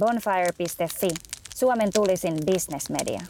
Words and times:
Bonfire.fi, 0.00 1.08
Suomen 1.54 1.90
tulisin 1.94 2.34
bisnesmedia. 2.46 3.20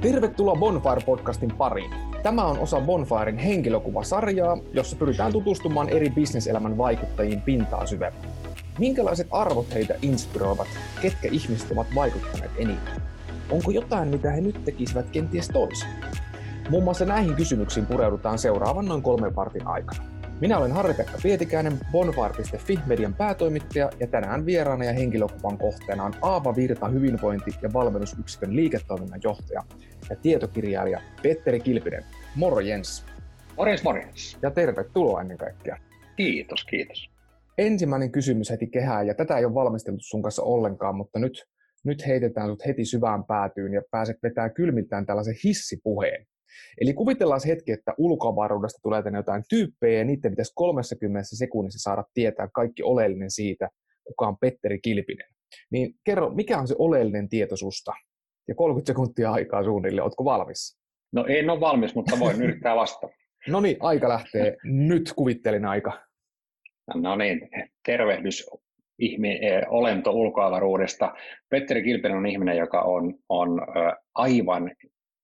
Tervetuloa 0.00 0.54
Bonfire-podcastin 0.54 1.56
pariin. 1.58 1.90
Tämä 2.22 2.44
on 2.44 2.58
osa 2.58 2.80
Bonfiren 2.80 3.38
henkilökuvasarjaa, 3.38 4.58
jossa 4.72 4.96
pyritään 4.96 5.32
tutustumaan 5.32 5.88
eri 5.88 6.10
bisneselämän 6.10 6.78
vaikuttajiin 6.78 7.40
pintaa 7.40 7.86
syvemmin. 7.86 8.30
Minkälaiset 8.78 9.26
arvot 9.30 9.74
heitä 9.74 9.94
inspiroivat? 10.02 10.68
Ketkä 11.02 11.28
ihmiset 11.32 11.70
ovat 11.70 11.86
vaikuttaneet 11.94 12.50
eniten? 12.58 13.13
Onko 13.50 13.70
jotain, 13.70 14.08
mitä 14.08 14.30
he 14.30 14.40
nyt 14.40 14.64
tekisivät 14.64 15.10
kenties 15.10 15.48
toisin? 15.48 15.88
Muun 16.70 16.84
muassa 16.84 17.04
näihin 17.04 17.34
kysymyksiin 17.36 17.86
pureudutaan 17.86 18.38
seuraavan 18.38 18.84
noin 18.84 19.02
kolmen 19.02 19.36
vartin 19.36 19.66
aikana. 19.66 20.04
Minä 20.40 20.58
olen 20.58 20.72
Harri-Pekka 20.72 21.18
Pietikäinen, 21.22 21.78
Bonfire.fi 21.92 22.78
median 22.86 23.14
päätoimittaja 23.14 23.90
ja 24.00 24.06
tänään 24.06 24.46
vieraana 24.46 24.84
ja 24.84 24.92
henkilökuvan 24.92 25.58
kohteena 25.58 26.04
on 26.04 26.14
Aava 26.22 26.56
Virta 26.56 26.88
hyvinvointi- 26.88 27.58
ja 27.62 27.72
valmennusyksikön 27.72 28.56
liiketoiminnan 28.56 29.20
johtaja 29.24 29.62
ja 30.10 30.16
tietokirjailija 30.16 31.00
Petteri 31.22 31.60
Kilpinen. 31.60 32.04
Moro 32.36 32.60
Jens. 32.60 33.04
Morjens, 33.56 33.82
morjens. 33.82 34.38
Ja 34.42 34.50
tervetuloa 34.50 35.20
ennen 35.20 35.38
kaikkea. 35.38 35.76
Kiitos, 36.16 36.64
kiitos. 36.64 37.10
Ensimmäinen 37.58 38.12
kysymys 38.12 38.50
heti 38.50 38.66
kehään, 38.66 39.06
ja 39.06 39.14
tätä 39.14 39.38
ei 39.38 39.44
ole 39.44 39.54
valmisteltu 39.54 40.00
sun 40.02 40.22
kanssa 40.22 40.42
ollenkaan, 40.42 40.94
mutta 40.94 41.18
nyt, 41.18 41.46
nyt 41.84 42.06
heitetään 42.06 42.48
sut 42.48 42.66
heti 42.66 42.84
syvään 42.84 43.24
päätyyn 43.24 43.72
ja 43.72 43.82
pääset 43.90 44.16
vetää 44.22 44.50
kylmiltään 44.50 45.06
tällaisen 45.06 45.34
hissipuheen. 45.44 46.26
Eli 46.80 46.92
kuvitellaan 46.92 47.40
hetki, 47.46 47.72
että 47.72 47.94
ulkoavaruudesta 47.98 48.78
tulee 48.82 49.02
tänne 49.02 49.18
jotain 49.18 49.42
tyyppejä 49.48 49.98
ja 49.98 50.04
niiden 50.04 50.32
pitäisi 50.32 50.52
30 50.54 51.28
sekunnissa 51.36 51.82
saada 51.82 52.04
tietää 52.14 52.48
kaikki 52.54 52.82
oleellinen 52.82 53.30
siitä, 53.30 53.68
kuka 54.04 54.28
on 54.28 54.38
Petteri 54.38 54.80
Kilpinen. 54.80 55.28
Niin 55.70 55.94
kerro, 56.04 56.30
mikä 56.30 56.58
on 56.58 56.68
se 56.68 56.74
oleellinen 56.78 57.28
tieto 57.28 57.56
susta? 57.56 57.92
Ja 58.48 58.54
30 58.54 58.86
sekuntia 58.92 59.32
aikaa 59.32 59.64
suunnilleen, 59.64 60.04
ootko 60.04 60.24
valmis? 60.24 60.78
No 61.12 61.24
en 61.28 61.50
ole 61.50 61.60
valmis, 61.60 61.94
mutta 61.94 62.18
voin 62.18 62.42
yrittää 62.42 62.76
vastata. 62.76 63.12
No 63.48 63.60
niin, 63.60 63.76
aika 63.80 64.08
lähtee. 64.08 64.56
Nyt 64.64 65.12
kuvittelin 65.16 65.64
aika. 65.64 66.02
No 66.94 67.16
niin, 67.16 67.48
tervehdys 67.86 68.50
ihme, 68.98 69.38
olento 69.68 70.10
ulkoavaruudesta. 70.10 71.14
Petteri 71.50 71.82
Kilpinen 71.82 72.16
on 72.16 72.26
ihminen, 72.26 72.56
joka 72.56 72.80
on, 72.80 73.14
on 73.28 73.60
aivan 74.14 74.70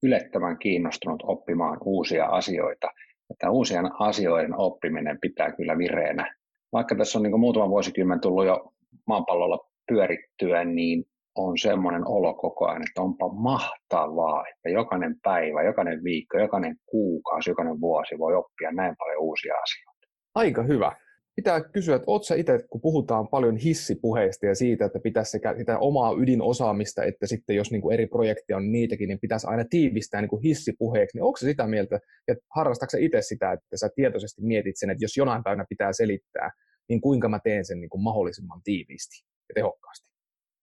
ylettömän 0.02 0.58
kiinnostunut 0.58 1.22
oppimaan 1.26 1.78
uusia 1.84 2.26
asioita. 2.26 2.88
Että 3.30 3.50
uusien 3.50 3.90
asioiden 3.98 4.58
oppiminen 4.58 5.18
pitää 5.20 5.52
kyllä 5.52 5.78
vireenä. 5.78 6.34
Vaikka 6.72 6.94
tässä 6.94 7.18
on 7.18 7.22
niin 7.22 7.40
muutama 7.40 7.68
vuosikymmen 7.68 8.20
tullut 8.20 8.46
jo 8.46 8.72
maapallolla 9.06 9.58
pyörittyä, 9.88 10.64
niin 10.64 11.04
on 11.34 11.58
semmoinen 11.58 12.02
olo 12.06 12.34
koko 12.34 12.68
ajan, 12.68 12.82
että 12.82 13.02
onpa 13.02 13.28
mahtavaa, 13.28 14.44
että 14.48 14.68
jokainen 14.68 15.16
päivä, 15.22 15.62
jokainen 15.62 16.04
viikko, 16.04 16.38
jokainen 16.38 16.76
kuukausi, 16.86 17.50
jokainen 17.50 17.80
vuosi 17.80 18.18
voi 18.18 18.34
oppia 18.34 18.72
näin 18.72 18.94
paljon 18.98 19.22
uusia 19.22 19.54
asioita. 19.54 20.06
Aika 20.34 20.62
hyvä 20.62 20.92
pitää 21.40 21.60
kysyä, 21.60 21.96
että 21.96 22.10
oletko 22.10 22.34
itse, 22.34 22.66
kun 22.70 22.80
puhutaan 22.80 23.28
paljon 23.28 23.56
hissipuheista 23.56 24.46
ja 24.46 24.54
siitä, 24.54 24.84
että 24.84 24.98
pitäisi 24.98 25.30
sekä 25.30 25.54
sitä 25.58 25.78
omaa 25.78 26.14
ydinosaamista, 26.18 27.04
että 27.04 27.26
sitten 27.26 27.56
jos 27.56 27.70
niin 27.70 27.82
kuin 27.82 27.94
eri 27.94 28.06
projekteja 28.06 28.56
on 28.56 28.72
niitäkin, 28.72 29.08
niin 29.08 29.20
pitäisi 29.20 29.46
aina 29.46 29.64
tiivistää 29.70 30.20
niin 30.20 30.28
kuin 30.28 30.42
hissipuheeksi, 30.42 31.16
niin 31.16 31.24
onko 31.24 31.36
sitä 31.36 31.66
mieltä, 31.66 32.00
että 32.28 32.44
harrastatko 32.54 32.96
itse 33.00 33.22
sitä, 33.22 33.52
että 33.52 33.76
sä 33.76 33.88
tietoisesti 33.96 34.42
mietit 34.42 34.76
sen, 34.76 34.90
että 34.90 35.04
jos 35.04 35.16
jonain 35.16 35.44
päivänä 35.44 35.64
pitää 35.68 35.92
selittää, 35.92 36.50
niin 36.88 37.00
kuinka 37.00 37.28
mä 37.28 37.38
teen 37.44 37.64
sen 37.64 37.80
niin 37.80 37.90
kuin 37.90 38.02
mahdollisimman 38.02 38.60
tiiviisti 38.64 39.24
ja 39.48 39.54
tehokkaasti? 39.54 40.10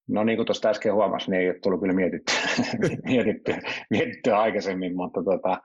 No 0.08 0.24
niin 0.24 0.36
kuin 0.36 0.46
tuosta 0.46 0.68
äsken 0.68 0.94
huomasin, 0.94 1.30
niin 1.30 1.40
ei 1.40 1.48
ole 1.48 1.58
tullut 1.62 1.80
kyllä 1.80 1.94
mietittyä, 1.94 2.34
mietittyä, 3.12 3.58
mietittyä 3.90 4.38
aikaisemmin, 4.38 4.96
mutta 4.96 5.22
tota, 5.24 5.62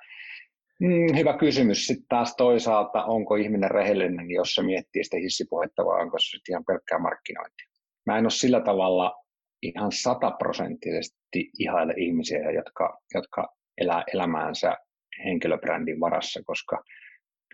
Mm, 0.83 1.17
hyvä 1.17 1.37
kysymys. 1.37 1.85
Sitten 1.87 2.07
taas 2.09 2.35
toisaalta, 2.35 3.05
onko 3.05 3.35
ihminen 3.35 3.71
rehellinen, 3.71 4.31
jos 4.31 4.55
se 4.55 4.63
miettii 4.63 5.03
sitä 5.03 5.17
hissipuhetta 5.17 5.85
vai 5.85 6.01
onko 6.01 6.19
se 6.19 6.25
sitten 6.25 6.53
ihan 6.53 6.65
pelkkää 6.65 6.99
markkinointia. 6.99 7.67
Mä 8.05 8.17
en 8.17 8.25
ole 8.25 8.31
sillä 8.31 8.61
tavalla 8.61 9.23
ihan 9.61 9.91
sataprosenttisesti 9.91 11.51
ihaile 11.59 11.93
ihmisiä, 11.97 12.51
jotka, 12.51 12.99
jotka 13.13 13.55
elää 13.77 14.03
elämäänsä 14.13 14.77
henkilöbrändin 15.25 15.99
varassa, 15.99 16.43
koska 16.45 16.83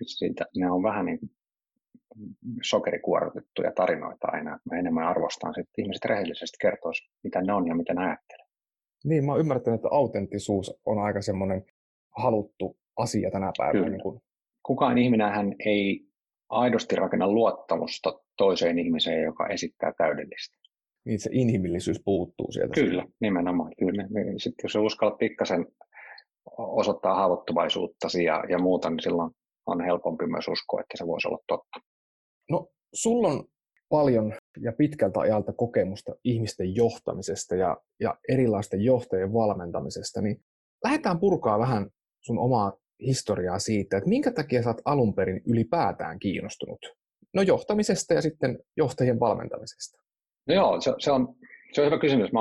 siitä, 0.06 0.46
ne 0.58 0.72
on 0.72 0.84
vähän 0.84 1.06
niin 1.06 1.20
kuin 1.20 1.32
sokerikuorotettuja 2.64 3.72
tarinoita 3.76 4.28
aina. 4.28 4.60
Mä 4.72 4.80
enemmän 4.80 5.08
arvostan, 5.08 5.60
että 5.60 5.72
ihmiset 5.78 6.06
rehellisesti 6.06 6.58
kertoo, 6.62 6.92
mitä 7.24 7.42
ne 7.42 7.54
on 7.54 7.68
ja 7.68 7.76
mitä 7.76 7.94
ne 7.94 8.02
ajattelee. 8.02 8.46
Niin, 9.06 9.26
mä 9.26 9.32
oon 9.32 9.42
ymmärtänyt, 9.42 9.78
että 9.78 9.88
autenttisuus 9.92 10.80
on 10.86 11.00
aika 11.00 11.22
semmoinen 11.22 11.66
haluttu 12.18 12.79
asia 13.00 13.32
tänä 13.32 13.52
päivänä. 13.58 13.90
Niin 13.90 14.02
kuin... 14.02 14.22
Kukaan 14.66 14.98
ihminen 14.98 15.32
hän 15.32 15.56
ei 15.66 16.02
aidosti 16.50 16.96
rakenna 16.96 17.28
luottamusta 17.28 18.20
toiseen 18.38 18.80
ihmiseen, 18.80 19.24
joka 19.24 19.48
esittää 19.48 19.94
täydellistä. 19.98 20.58
Niin 21.06 21.20
se 21.20 21.30
inhimillisyys 21.34 22.02
puuttuu 22.06 22.52
sieltä. 22.52 22.74
Kyllä, 22.74 23.06
nimenomaan. 23.22 23.72
Kyllä. 23.80 24.08
Sitten 24.38 24.64
jos 24.64 24.76
uskallat 24.76 25.18
pikkasen 25.18 25.66
osoittaa 26.58 27.16
haavoittuvaisuuttasi 27.16 28.24
ja, 28.24 28.44
ja 28.50 28.60
muuta, 28.60 28.90
niin 28.90 29.04
silloin 29.04 29.32
on 29.66 29.86
helpompi 29.86 30.28
myös 30.28 30.48
uskoa, 30.48 30.82
että 30.82 30.98
se 30.98 31.08
voisi 31.08 31.28
olla 31.28 31.44
totta. 31.48 31.80
No, 32.50 32.68
sulla 32.94 33.28
on 33.28 33.44
paljon 33.90 34.34
ja 34.62 34.74
pitkältä 34.78 35.20
ajalta 35.20 35.54
kokemusta 35.54 36.16
ihmisten 36.24 36.76
johtamisesta 36.76 37.56
ja, 37.56 37.78
ja 38.00 38.16
erilaisten 38.30 38.82
johtajien 38.82 39.34
valmentamisesta, 39.34 40.22
niin 40.22 40.42
lähdetään 40.84 41.20
purkaa 41.20 41.60
vähän 41.60 41.90
sun 42.22 42.40
omaa 42.40 42.74
historiaa 43.00 43.60
siitä, 43.60 43.98
että 43.98 44.10
minkä 44.10 44.32
takia 44.32 44.64
sä 44.64 44.70
oot 44.70 44.82
alun 44.86 45.14
perin 45.14 45.42
ylipäätään 45.48 46.20
kiinnostunut 46.20 46.80
no 47.34 47.42
johtamisesta 47.42 48.14
ja 48.14 48.22
sitten 48.22 48.60
johtajien 48.78 49.20
valmentamisesta? 49.20 50.04
No 50.48 50.54
joo, 50.54 50.82
se, 50.82 50.94
se, 51.00 51.12
on, 51.12 51.36
se 51.74 51.82
on 51.82 51.88
hyvä 51.88 52.00
kysymys. 52.00 52.32
Mä 52.32 52.40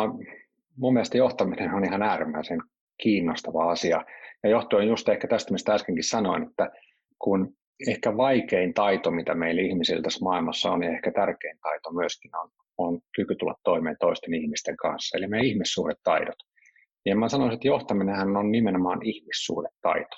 mun 0.77 0.93
mielestä 0.93 1.19
johtaminen 1.19 1.75
on 1.75 1.85
ihan 1.85 2.03
äärimmäisen 2.03 2.61
kiinnostava 3.03 3.71
asia. 3.71 4.05
Ja 4.43 4.51
johtuen 4.51 4.89
just 4.89 5.09
ehkä 5.09 5.29
tästä, 5.29 5.53
mistä 5.53 5.75
äskenkin 5.75 6.05
sanoin, 6.05 6.49
että 6.49 6.71
kun 7.19 7.55
ehkä 7.89 8.17
vaikein 8.17 8.75
taito, 8.75 9.11
mitä 9.11 9.35
meillä 9.35 9.63
ihmisiltä 9.63 10.03
tässä 10.03 10.25
maailmassa 10.25 10.71
on, 10.71 10.83
ja 10.83 10.91
ehkä 10.91 11.13
tärkein 11.13 11.59
taito 11.63 11.93
myöskin 11.93 12.37
on, 12.37 12.51
on 12.79 13.01
kyky 13.17 13.35
tulla 13.35 13.55
toimeen 13.65 13.97
toisten 14.01 14.35
ihmisten 14.35 14.77
kanssa, 14.77 15.19
eli 15.19 15.27
meidän 15.27 15.47
ihmissuhdetaidot. 15.47 16.37
Ja 17.07 17.17
mä 17.17 17.29
sanoisin, 17.29 17.55
että 17.55 17.69
johtaminenhan 17.69 18.37
on 18.37 18.53
nimenomaan 18.53 19.03
ihmissuhdetaito. 19.03 20.17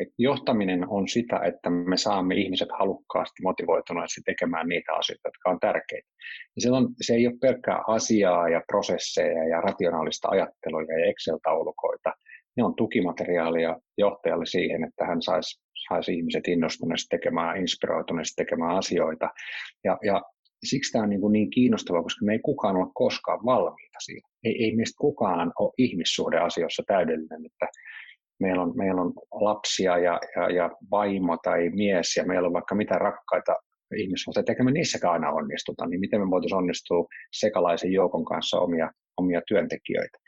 Et 0.00 0.08
johtaminen 0.18 0.88
on 0.88 1.08
sitä, 1.08 1.40
että 1.44 1.70
me 1.70 1.96
saamme 1.96 2.34
ihmiset 2.34 2.68
halukkaasti 2.78 3.42
motivoituneesti 3.42 4.20
tekemään 4.24 4.68
niitä 4.68 4.92
asioita, 4.92 5.28
jotka 5.28 5.50
on 5.50 5.60
tärkeitä. 5.60 6.08
Ja 6.56 6.62
silloin 6.62 6.88
se 7.00 7.14
ei 7.14 7.26
ole 7.26 7.38
pelkkää 7.40 7.82
asiaa 7.86 8.48
ja 8.48 8.62
prosesseja 8.66 9.48
ja 9.48 9.60
rationaalista 9.60 10.28
ajattelua 10.28 10.82
ja 10.82 11.04
Excel-taulukoita. 11.10 12.12
Ne 12.56 12.64
on 12.64 12.74
tukimateriaalia 12.74 13.76
johtajalle 13.98 14.46
siihen, 14.46 14.84
että 14.84 15.04
hän 15.04 15.22
saisi, 15.22 15.60
saisi 15.88 16.14
ihmiset 16.14 16.48
innostuneesti 16.48 17.06
tekemään, 17.10 17.56
inspiroituneesti 17.56 18.44
tekemään 18.44 18.76
asioita. 18.76 19.28
Ja, 19.84 19.98
ja 20.04 20.22
siksi 20.64 20.92
tämä 20.92 21.02
on 21.02 21.10
niin, 21.10 21.20
kuin 21.20 21.32
niin 21.32 21.50
kiinnostavaa, 21.50 22.02
koska 22.02 22.24
me 22.24 22.32
ei 22.32 22.38
kukaan 22.38 22.76
ole 22.76 22.90
koskaan 22.94 23.44
valmiita 23.44 23.98
siinä. 24.04 24.28
Ei, 24.44 24.64
ei 24.64 24.76
meistä 24.76 24.98
kukaan 24.98 25.52
ole 25.58 25.72
ihmissuhdeasioissa 25.78 26.82
täydellinen, 26.86 27.46
että 27.46 27.66
meillä 28.42 28.62
on, 28.62 28.72
meillä 28.76 29.02
on 29.02 29.12
lapsia 29.40 29.98
ja, 29.98 30.20
ja, 30.36 30.50
ja 30.50 30.70
vaimo 30.90 31.36
tai 31.36 31.70
mies 31.70 32.16
ja 32.16 32.24
meillä 32.24 32.46
on 32.46 32.52
vaikka 32.52 32.74
mitä 32.74 32.94
rakkaita 32.94 33.56
ihmissuhteita, 33.96 34.52
eikä 34.52 34.64
me 34.64 34.72
niissäkään 34.72 35.12
aina 35.12 35.32
onnistuta, 35.32 35.86
niin 35.86 36.00
miten 36.00 36.20
me 36.20 36.30
voitaisiin 36.30 36.58
onnistua 36.58 37.06
sekalaisen 37.32 37.92
joukon 37.92 38.24
kanssa 38.24 38.58
omia, 38.58 38.90
omia 39.16 39.40
työntekijöitä. 39.48 40.18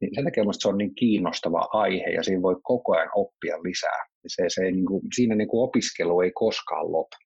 Niin 0.00 0.14
sen 0.14 0.24
takia 0.24 0.44
se 0.52 0.68
on 0.68 0.78
niin 0.78 0.94
kiinnostava 0.94 1.68
aihe 1.72 2.10
ja 2.10 2.22
siinä 2.22 2.42
voi 2.42 2.56
koko 2.62 2.96
ajan 2.96 3.10
oppia 3.14 3.62
lisää. 3.62 4.06
Se, 4.26 4.44
se 4.48 4.62
niin 4.62 4.86
kuin, 4.86 5.02
siinä 5.14 5.34
niin 5.34 5.48
kuin 5.48 5.68
opiskelu 5.68 6.20
ei 6.20 6.32
koskaan 6.34 6.92
lopu. 6.92 7.16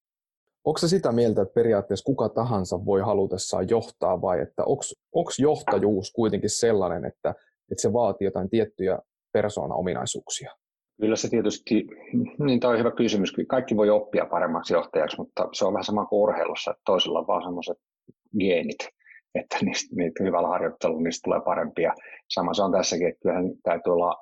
Onko 0.65 0.79
se 0.79 0.89
sitä 0.89 1.13
mieltä, 1.13 1.43
että 1.43 1.55
periaatteessa 1.55 2.05
kuka 2.05 2.29
tahansa 2.29 2.85
voi 2.85 3.01
halutessaan 3.01 3.67
johtaa 3.71 4.23
vai 4.23 4.41
että 4.41 4.65
onko 5.13 5.31
johtajuus 5.39 6.13
kuitenkin 6.13 6.51
sellainen, 6.51 7.05
että, 7.05 7.31
että 7.71 7.83
se 7.83 7.93
vaatii 7.93 8.25
jotain 8.25 8.51
tiettyjä 8.51 8.99
persoona-ominaisuuksia? 9.39 10.51
Kyllä 11.01 11.17
se 11.17 11.29
tietysti, 11.29 11.87
niin 12.47 12.61
tämä 12.61 12.73
on 12.73 12.79
hyvä 12.79 12.91
kysymys. 12.91 13.33
Kaikki 13.49 13.77
voi 13.77 13.91
oppia 13.91 14.27
paremmaksi 14.27 14.75
johtajaksi, 14.75 15.17
mutta 15.19 15.49
se 15.53 15.65
on 15.65 15.73
vähän 15.73 15.85
sama 15.85 16.07
kuin 16.07 16.23
urheilussa, 16.23 16.71
että 16.71 16.83
toisilla 16.87 17.19
on 17.19 17.27
vaan 17.27 17.43
semmoiset 17.43 17.79
geenit, 18.41 18.83
että 19.35 19.57
niistä, 19.63 19.97
niitä 19.97 20.25
hyvällä 20.25 20.49
harjoittelulla 20.49 21.03
niistä 21.03 21.25
tulee 21.25 21.41
parempia. 21.45 21.93
Sama 22.35 22.55
se 22.55 22.63
on 22.63 22.73
tässäkin, 22.73 23.09
että 23.09 23.23
kyllähän 23.23 23.47
täytyy 23.63 23.93
olla 23.93 24.15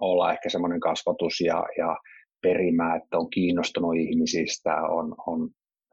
olla 0.00 0.32
ehkä 0.32 0.48
semmoinen 0.48 0.80
kasvatus 0.80 1.40
ja, 1.40 1.64
ja 1.78 1.96
perimä, 2.42 2.96
että 2.96 3.18
on 3.18 3.30
kiinnostunut 3.30 3.96
ihmisistä, 3.96 4.74
on, 4.76 5.14
on 5.26 5.50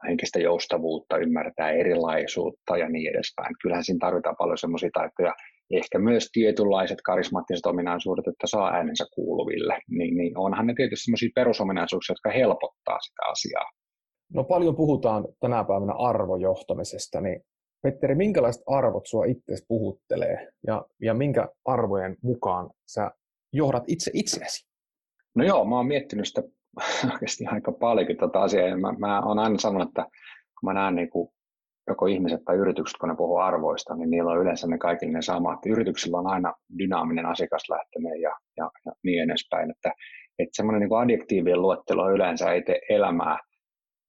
henkistä 0.08 0.38
joustavuutta, 0.38 1.18
ymmärtää 1.18 1.70
erilaisuutta 1.70 2.76
ja 2.76 2.88
niin 2.88 3.10
edespäin. 3.10 3.54
Kyllähän 3.62 3.84
siinä 3.84 4.06
tarvitaan 4.06 4.36
paljon 4.38 4.58
semmoisia 4.58 4.90
taitoja, 4.92 5.32
ehkä 5.72 5.98
myös 5.98 6.28
tietynlaiset 6.32 6.98
karismaattiset 7.04 7.66
ominaisuudet, 7.66 8.26
että 8.26 8.46
saa 8.46 8.72
äänensä 8.74 9.04
kuuluville, 9.14 9.78
niin, 9.90 10.16
niin 10.16 10.38
onhan 10.38 10.66
ne 10.66 10.74
tietysti 10.76 11.04
semmoisia 11.04 11.30
perusominaisuuksia, 11.34 12.12
jotka 12.12 12.30
helpottaa 12.30 13.00
sitä 13.00 13.22
asiaa. 13.30 13.70
No 14.34 14.44
paljon 14.44 14.76
puhutaan 14.76 15.24
tänä 15.40 15.64
päivänä 15.64 15.92
arvojohtamisesta, 15.92 17.20
niin 17.20 17.40
Petteri, 17.82 18.14
minkälaiset 18.14 18.62
arvot 18.66 19.06
sua 19.06 19.24
itse 19.24 19.54
puhuttelee 19.68 20.48
ja, 20.66 20.84
ja 21.02 21.14
minkä 21.14 21.48
arvojen 21.64 22.16
mukaan 22.22 22.70
sä 22.86 23.10
johdat 23.52 23.84
itse 23.86 24.10
itseäsi? 24.14 24.68
No 25.34 25.44
joo, 25.44 25.64
mä 25.64 25.76
oon 25.76 25.86
miettinyt 25.86 26.28
sitä 26.28 26.42
oikeasti 27.12 27.46
aika 27.46 27.72
paljonkin 27.72 28.16
tätä 28.16 28.40
asiaa. 28.40 28.68
Ja 28.68 28.76
mä, 28.76 28.92
mä 28.98 29.22
oon 29.22 29.38
aina 29.38 29.58
sanonut, 29.58 29.88
että 29.88 30.02
kun 30.60 30.66
mä 30.66 30.72
näen 30.72 30.94
niin 30.94 31.10
kuin 31.10 31.28
joko 31.88 32.06
ihmiset 32.06 32.44
tai 32.44 32.56
yritykset, 32.56 32.98
kun 33.00 33.08
ne 33.08 33.14
puhuu 33.16 33.36
arvoista, 33.36 33.94
niin 33.94 34.10
niillä 34.10 34.30
on 34.30 34.40
yleensä 34.40 34.66
ne 34.66 34.78
kaikille 34.78 35.12
ne 35.12 35.22
samat. 35.22 35.66
Yrityksillä 35.66 36.18
on 36.18 36.26
aina 36.26 36.54
dynaaminen 36.78 37.26
asiakaslähtöinen 37.26 38.20
ja, 38.20 38.30
ja, 38.56 38.70
ja 38.86 38.92
niin 39.04 39.22
edespäin. 39.22 39.70
Että, 39.70 39.92
että 40.38 40.56
semmoinen 40.56 40.80
niin 40.80 40.98
adjektiivien 40.98 41.62
luettelo 41.62 42.10
yleensä 42.10 42.52
ei 42.52 42.62
tee 42.62 42.80
elämää. 42.88 43.38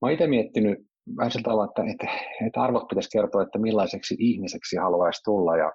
Mä 0.02 0.12
itse 0.12 0.28
miettinyt 0.28 0.80
vähän 1.18 1.32
sillä 1.32 1.44
tavalla, 1.44 1.66
että, 1.66 1.92
että, 1.92 2.08
että 2.48 2.62
arvot 2.62 2.88
pitäisi 2.88 3.18
kertoa, 3.18 3.44
että 3.44 3.60
millaiseksi 3.60 4.16
ihmiseksi 4.20 4.76
haluaisi 4.76 5.22
tulla. 5.24 5.58
Ja 5.58 5.72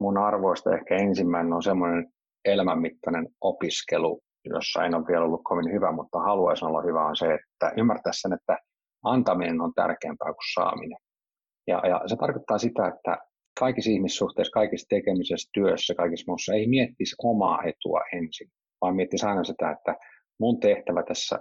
mun 0.00 0.18
arvoista 0.18 0.74
ehkä 0.74 0.96
ensimmäinen 0.96 1.52
on 1.52 1.62
semmoinen 1.62 2.12
elämänmittainen 2.44 3.28
opiskelu 3.40 4.20
jossa 4.44 4.84
en 4.84 4.94
ole 4.94 5.06
vielä 5.06 5.24
ollut 5.24 5.40
kovin 5.44 5.72
hyvä, 5.72 5.92
mutta 5.92 6.20
haluaisin 6.20 6.68
olla 6.68 6.82
hyvä, 6.82 7.06
on 7.06 7.16
se, 7.16 7.34
että 7.34 7.72
ymmärtää 7.76 8.12
sen, 8.14 8.32
että 8.32 8.58
antaminen 9.04 9.60
on 9.60 9.74
tärkeämpää 9.74 10.32
kuin 10.32 10.52
saaminen. 10.54 10.98
Ja, 11.70 11.88
ja 11.88 12.00
se 12.06 12.16
tarkoittaa 12.16 12.58
sitä, 12.58 12.88
että 12.88 13.18
kaikissa 13.58 13.90
ihmissuhteissa, 13.90 14.52
kaikissa 14.52 14.86
tekemisessä, 14.88 15.50
työssä, 15.52 15.94
kaikissa 15.94 16.24
muussa 16.28 16.54
ei 16.54 16.66
miettisi 16.66 17.16
omaa 17.22 17.62
etua 17.62 18.00
ensin, 18.12 18.48
vaan 18.80 18.96
miettisi 18.96 19.26
aina 19.26 19.44
sitä, 19.44 19.70
että 19.70 19.96
mun 20.40 20.60
tehtävä 20.60 21.02
tässä, 21.02 21.38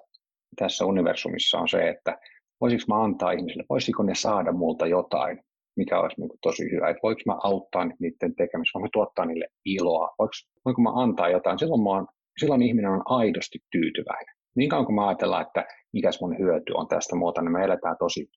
tässä 0.56 0.86
universumissa 0.86 1.60
on 1.60 1.68
se, 1.68 1.90
että 1.90 2.18
voisiko 2.62 2.84
mä 2.88 3.04
antaa 3.04 3.32
ihmisille, 3.32 3.66
voisiko 3.70 4.04
ne 4.04 4.16
saada 4.16 4.52
multa 4.52 4.88
jotain, 4.88 5.40
mikä 5.78 6.00
olisi 6.00 6.22
niin 6.22 6.30
kuin 6.30 6.40
tosi 6.42 6.72
hyvä, 6.72 6.90
että 6.90 7.04
voiko 7.04 7.22
mä 7.26 7.38
auttaa 7.44 7.86
niiden 7.86 8.36
tekemisessä, 8.36 8.80
voinko 8.80 8.88
mä 8.88 8.90
tuottaa 8.94 9.26
niille 9.26 9.48
iloa, 9.66 10.16
voiko, 10.20 10.34
voinko 10.66 10.82
mä 10.82 10.92
antaa 10.96 11.30
jotain, 11.30 11.60
silloin 11.60 11.84
mä 11.84 11.90
oon 11.90 12.08
silloin 12.40 12.62
ihminen 12.62 12.92
on 12.92 13.02
aidosti 13.06 13.60
tyytyväinen. 13.72 14.36
Niin 14.56 14.70
kauan 14.70 14.86
kuin 14.86 14.96
me 14.96 15.06
ajatellaan, 15.06 15.46
että 15.48 15.66
mikä 15.94 16.10
mun 16.22 16.38
hyöty 16.38 16.74
on 16.74 16.88
tästä 16.88 17.16
muuta, 17.16 17.42
niin 17.42 17.52
me 17.52 17.64
eletään 17.64 17.96
tosi, 18.00 18.30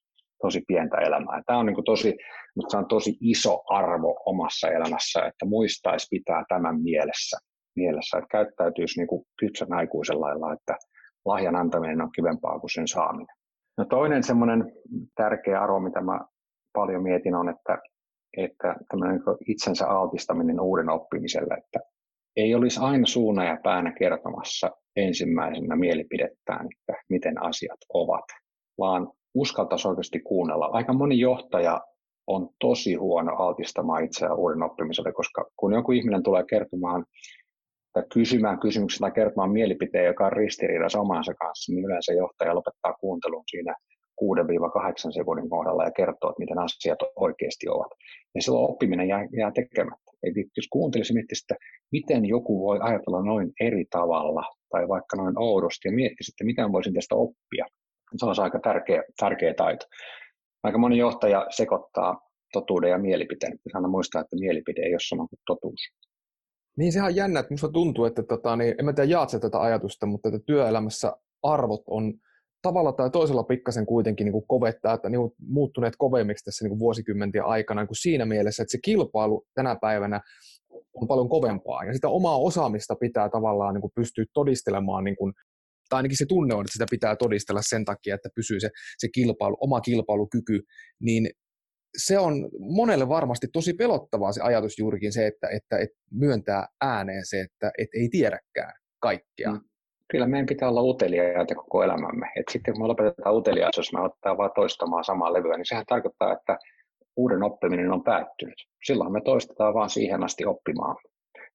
tosi 0.43 0.61
pientä 0.67 0.97
elämää. 0.97 1.41
Tämä 1.45 1.59
on 1.59 1.65
niin 1.65 1.75
kuin 1.75 1.85
tosi, 1.85 2.13
mutta 2.55 2.71
se 2.71 2.77
on 2.77 2.87
tosi 2.87 3.17
iso 3.21 3.63
arvo 3.69 4.21
omassa 4.25 4.67
elämässä, 4.67 5.19
että 5.25 5.45
muistaisi 5.45 6.07
pitää 6.09 6.43
tämän 6.49 6.81
mielessä, 6.81 7.37
mielessä 7.75 8.17
että 8.17 8.27
käyttäytyisi 8.31 8.99
niin 8.99 9.07
kuin 9.07 9.25
kypsän 9.39 9.73
aikuisen 9.73 10.21
lailla, 10.21 10.53
että 10.53 10.75
lahjan 11.25 11.55
antaminen 11.55 12.01
on 12.01 12.11
kivempaa 12.15 12.59
kuin 12.59 12.73
sen 12.73 12.87
saaminen. 12.87 13.35
No 13.77 13.85
toinen 13.85 14.23
semmoinen 14.23 14.71
tärkeä 15.15 15.61
arvo, 15.61 15.79
mitä 15.79 16.01
mä 16.01 16.19
paljon 16.73 17.03
mietin, 17.03 17.35
on, 17.35 17.49
että, 17.49 17.77
että 18.37 18.75
tämmöinen 18.89 19.15
niin 19.15 19.37
itsensä 19.47 19.87
altistaminen 19.87 20.59
uuden 20.59 20.89
oppimiselle, 20.89 21.53
että 21.53 21.79
ei 22.35 22.55
olisi 22.55 22.79
aina 22.83 23.05
suuna 23.05 23.45
ja 23.45 23.57
päänä 23.63 23.93
kertomassa 23.99 24.71
ensimmäisenä 24.95 25.75
mielipidettään, 25.75 26.67
että 26.71 27.03
miten 27.09 27.43
asiat 27.43 27.79
ovat, 27.93 28.25
vaan 28.79 29.11
uskaltaisi 29.33 29.87
oikeasti 29.87 30.19
kuunnella. 30.19 30.65
Aika 30.65 30.93
moni 30.93 31.19
johtaja 31.19 31.81
on 32.27 32.49
tosi 32.59 32.93
huono 32.93 33.35
altistamaan 33.35 34.05
itseään 34.05 34.37
uuden 34.37 34.63
oppimiselle, 34.63 35.13
koska 35.13 35.45
kun 35.57 35.73
joku 35.73 35.91
ihminen 35.91 36.23
tulee 36.23 36.43
kertomaan 36.49 37.05
tai 37.93 38.03
kysymään 38.13 38.59
kysymyksen 38.59 38.99
tai 38.99 39.11
kertomaan 39.11 39.51
mielipiteen, 39.51 40.05
joka 40.05 40.25
on 40.25 40.31
ristiriidassa 40.31 40.99
omansa 40.99 41.33
kanssa, 41.33 41.73
niin 41.73 41.85
yleensä 41.85 42.13
johtaja 42.13 42.55
lopettaa 42.55 42.93
kuuntelun 42.93 43.43
siinä 43.51 43.75
6-8 44.21 45.11
sekunnin 45.13 45.49
kohdalla 45.49 45.83
ja 45.83 45.91
kertoo, 45.91 46.29
että 46.29 46.39
miten 46.39 46.59
asiat 46.59 46.99
oikeasti 47.15 47.69
ovat. 47.69 47.91
Ja 48.35 48.41
silloin 48.41 48.71
oppiminen 48.71 49.07
jää, 49.07 49.27
jää 49.37 49.51
tekemättä. 49.51 50.11
Eli 50.23 50.45
jos 50.57 50.67
kuuntelisi 50.69 51.13
miettisi, 51.13 51.43
että 51.43 51.65
miten 51.91 52.25
joku 52.25 52.67
voi 52.67 52.79
ajatella 52.81 53.23
noin 53.23 53.51
eri 53.59 53.85
tavalla 53.89 54.43
tai 54.69 54.87
vaikka 54.87 55.17
noin 55.17 55.39
oudosti 55.39 55.87
ja 55.87 55.91
miettisi, 55.91 56.31
että 56.31 56.45
mitä 56.45 56.71
voisin 56.71 56.93
tästä 56.93 57.15
oppia. 57.15 57.65
Se 58.17 58.25
on 58.25 58.35
aika 58.37 58.59
tärkeä, 58.59 59.03
tärkeä 59.19 59.53
taito. 59.53 59.85
Aika 60.63 60.77
moni 60.77 60.97
johtaja 60.97 61.47
sekoittaa 61.49 62.21
totuuden 62.53 62.89
ja 62.89 62.97
mielipiteen. 62.97 63.51
Pitää 63.51 63.79
aina 63.79 63.87
muistaa, 63.87 64.21
että 64.21 64.35
mielipide 64.35 64.81
ei 64.81 64.93
ole 64.93 64.99
sama 65.07 65.27
kuin 65.27 65.39
totuus. 65.45 65.79
Niin 66.77 66.91
sehän 66.93 67.07
on 67.07 67.15
jännä, 67.15 67.39
että 67.39 67.49
minusta 67.49 67.71
tuntuu, 67.71 68.05
että 68.05 68.23
tota, 68.23 68.55
niin, 68.55 68.75
en 68.79 68.85
mä 68.85 68.93
tiedä 68.93 69.09
jaat 69.09 69.29
tätä 69.41 69.59
ajatusta, 69.59 70.05
mutta 70.05 70.29
että 70.29 70.39
työelämässä 70.45 71.13
arvot 71.43 71.81
on 71.87 72.13
tavalla 72.61 72.91
tai 72.91 73.09
toisella 73.09 73.43
pikkasen 73.43 73.85
kuitenkin 73.85 74.25
niin 74.25 74.31
kuin 74.31 74.47
kovettaa, 74.47 74.93
että 74.93 75.09
niin 75.09 75.21
kuin 75.21 75.33
muuttuneet 75.47 75.93
kovemmiksi 75.97 76.45
tässä 76.45 76.65
niin 76.65 76.69
kuin 76.69 76.79
vuosikymmenten 76.79 77.45
aikana 77.45 77.81
niin 77.81 77.87
kuin 77.87 78.01
siinä 78.01 78.25
mielessä, 78.25 78.63
että 78.63 78.71
se 78.71 78.77
kilpailu 78.83 79.45
tänä 79.55 79.75
päivänä 79.81 80.21
on 80.93 81.07
paljon 81.07 81.29
kovempaa 81.29 81.83
ja 81.83 81.93
sitä 81.93 82.09
omaa 82.09 82.37
osaamista 82.37 82.95
pitää 82.95 83.29
tavallaan 83.29 83.73
niin 83.73 83.81
kuin 83.81 83.91
pystyä 83.95 84.25
todistelemaan, 84.33 85.03
niin 85.03 85.15
kuin, 85.15 85.33
tai 85.93 85.99
ainakin 85.99 86.17
se 86.17 86.25
tunne 86.25 86.55
on, 86.55 86.61
että 86.61 86.73
sitä 86.73 86.85
pitää 86.89 87.15
todistella 87.15 87.61
sen 87.63 87.85
takia, 87.85 88.15
että 88.15 88.29
pysyy 88.35 88.59
se, 88.59 88.69
se 88.97 89.07
kilpailu, 89.07 89.57
oma 89.59 89.81
kilpailukyky, 89.81 90.59
niin 90.99 91.29
se 91.97 92.19
on 92.19 92.49
monelle 92.59 93.09
varmasti 93.09 93.47
tosi 93.53 93.73
pelottavaa 93.73 94.31
se 94.31 94.41
ajatus 94.41 94.79
juurikin 94.79 95.13
se, 95.13 95.27
että, 95.27 95.47
että, 95.47 95.77
että 95.77 95.97
myöntää 96.11 96.67
ääneen 96.81 97.25
se, 97.25 97.41
että 97.41 97.71
et 97.77 97.89
ei 97.95 98.09
tiedäkään 98.09 98.73
kaikkea. 98.99 99.51
Mm 99.51 99.59
kyllä 100.11 100.27
meidän 100.27 100.45
pitää 100.45 100.69
olla 100.69 100.81
uteliaita 100.81 101.55
koko 101.55 101.83
elämämme. 101.83 102.31
Et 102.35 102.45
sitten 102.51 102.73
kun 102.73 102.83
me 102.83 102.87
lopetetaan 102.87 103.35
uteliaisuus, 103.35 103.93
me 103.93 104.01
ottaa 104.01 104.37
vaan 104.37 104.51
toistamaan 104.55 105.03
samaa 105.03 105.33
levyä, 105.33 105.57
niin 105.57 105.65
sehän 105.65 105.85
tarkoittaa, 105.87 106.33
että 106.33 106.57
uuden 107.15 107.43
oppiminen 107.43 107.91
on 107.91 108.03
päättynyt. 108.03 108.55
Silloin 108.85 109.11
me 109.11 109.21
toistetaan 109.21 109.73
vaan 109.73 109.89
siihen 109.89 110.23
asti 110.23 110.45
oppimaan. 110.45 110.95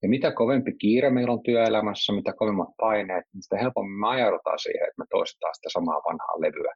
Ja 0.03 0.09
mitä 0.09 0.33
kovempi 0.33 0.73
kiire 0.73 1.11
meillä 1.11 1.33
on 1.33 1.43
työelämässä, 1.43 2.13
mitä 2.13 2.33
kovemmat 2.33 2.69
paineet, 2.77 3.25
niin 3.33 3.43
sitä 3.43 3.57
helpommin 3.59 4.01
me 4.01 4.09
ajaudutaan 4.09 4.59
siihen, 4.59 4.89
että 4.89 5.03
me 5.03 5.05
toistetaan 5.11 5.55
sitä 5.55 5.69
samaa 5.73 6.03
vanhaa 6.09 6.41
levyä. 6.41 6.75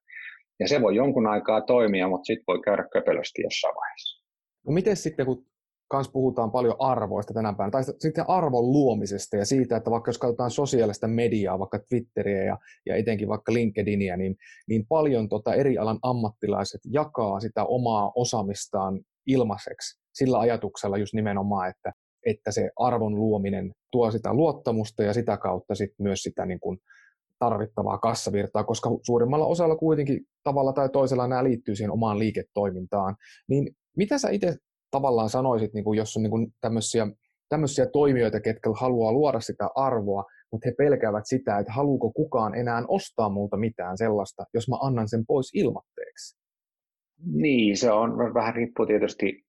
Ja 0.60 0.68
se 0.68 0.80
voi 0.80 0.96
jonkun 0.96 1.26
aikaa 1.26 1.60
toimia, 1.60 2.08
mutta 2.08 2.24
sitten 2.24 2.44
voi 2.48 2.60
käydä 2.60 2.88
köpelösti 2.92 3.42
jossain 3.42 3.74
vaiheessa. 3.74 4.22
No 4.66 4.72
miten 4.72 4.96
sitten, 4.96 5.26
kun 5.26 5.46
kans 5.92 6.10
puhutaan 6.12 6.50
paljon 6.50 6.76
arvoista 6.78 7.34
tänä 7.34 7.52
päivänä, 7.52 7.70
tai 7.70 7.84
sitten 7.98 8.24
arvon 8.28 8.72
luomisesta 8.72 9.36
ja 9.36 9.44
siitä, 9.44 9.76
että 9.76 9.90
vaikka 9.90 10.08
jos 10.08 10.18
katsotaan 10.18 10.50
sosiaalista 10.50 11.08
mediaa, 11.08 11.58
vaikka 11.58 11.78
Twitteriä 11.88 12.44
ja, 12.44 12.58
ja 12.86 12.96
etenkin 12.96 13.28
vaikka 13.28 13.52
LinkedInia, 13.52 14.16
niin, 14.16 14.36
niin 14.68 14.86
paljon 14.86 15.28
tota 15.28 15.54
eri 15.54 15.78
alan 15.78 15.98
ammattilaiset 16.02 16.80
jakaa 16.92 17.40
sitä 17.40 17.64
omaa 17.64 18.12
osaamistaan 18.14 19.00
ilmaiseksi 19.26 20.00
sillä 20.14 20.38
ajatuksella 20.38 20.98
just 20.98 21.14
nimenomaan, 21.14 21.70
että, 21.70 21.92
että 22.26 22.50
se 22.50 22.70
arvon 22.76 23.14
luominen 23.14 23.72
tuo 23.90 24.10
sitä 24.10 24.34
luottamusta 24.34 25.02
ja 25.02 25.12
sitä 25.12 25.36
kautta 25.36 25.74
sit 25.74 25.90
myös 25.98 26.22
sitä 26.22 26.46
niin 26.46 26.60
kuin 26.60 26.78
tarvittavaa 27.38 27.98
kassavirtaa, 27.98 28.64
koska 28.64 28.90
suurimmalla 29.02 29.46
osalla 29.46 29.76
kuitenkin 29.76 30.20
tavalla 30.44 30.72
tai 30.72 30.88
toisella 30.88 31.26
nämä 31.26 31.44
liittyy 31.44 31.76
siihen 31.76 31.90
omaan 31.90 32.18
liiketoimintaan. 32.18 33.16
Niin 33.48 33.76
mitä 33.96 34.18
sä 34.18 34.30
itse 34.30 34.56
tavallaan 34.90 35.30
sanoisit, 35.30 35.74
niin 35.74 35.84
kuin 35.84 35.96
jos 35.96 36.16
on 36.16 36.22
niin 36.22 36.30
kuin 36.30 36.54
tämmöisiä, 36.60 37.06
tämmöisiä 37.48 37.86
toimijoita, 37.86 38.40
ketkä 38.40 38.70
haluaa 38.74 39.12
luoda 39.12 39.40
sitä 39.40 39.68
arvoa, 39.74 40.24
mutta 40.52 40.68
he 40.68 40.74
pelkäävät 40.78 41.26
sitä, 41.26 41.58
että 41.58 41.72
haluuko 41.72 42.10
kukaan 42.10 42.54
enää 42.54 42.82
ostaa 42.88 43.28
multa 43.28 43.56
mitään 43.56 43.98
sellaista, 43.98 44.44
jos 44.54 44.68
mä 44.68 44.76
annan 44.82 45.08
sen 45.08 45.26
pois 45.26 45.50
ilmatteeksi. 45.54 46.36
Niin, 47.26 47.76
se 47.76 47.92
on 47.92 48.34
vähän 48.34 48.54
riippuu 48.54 48.86
tietysti 48.86 49.44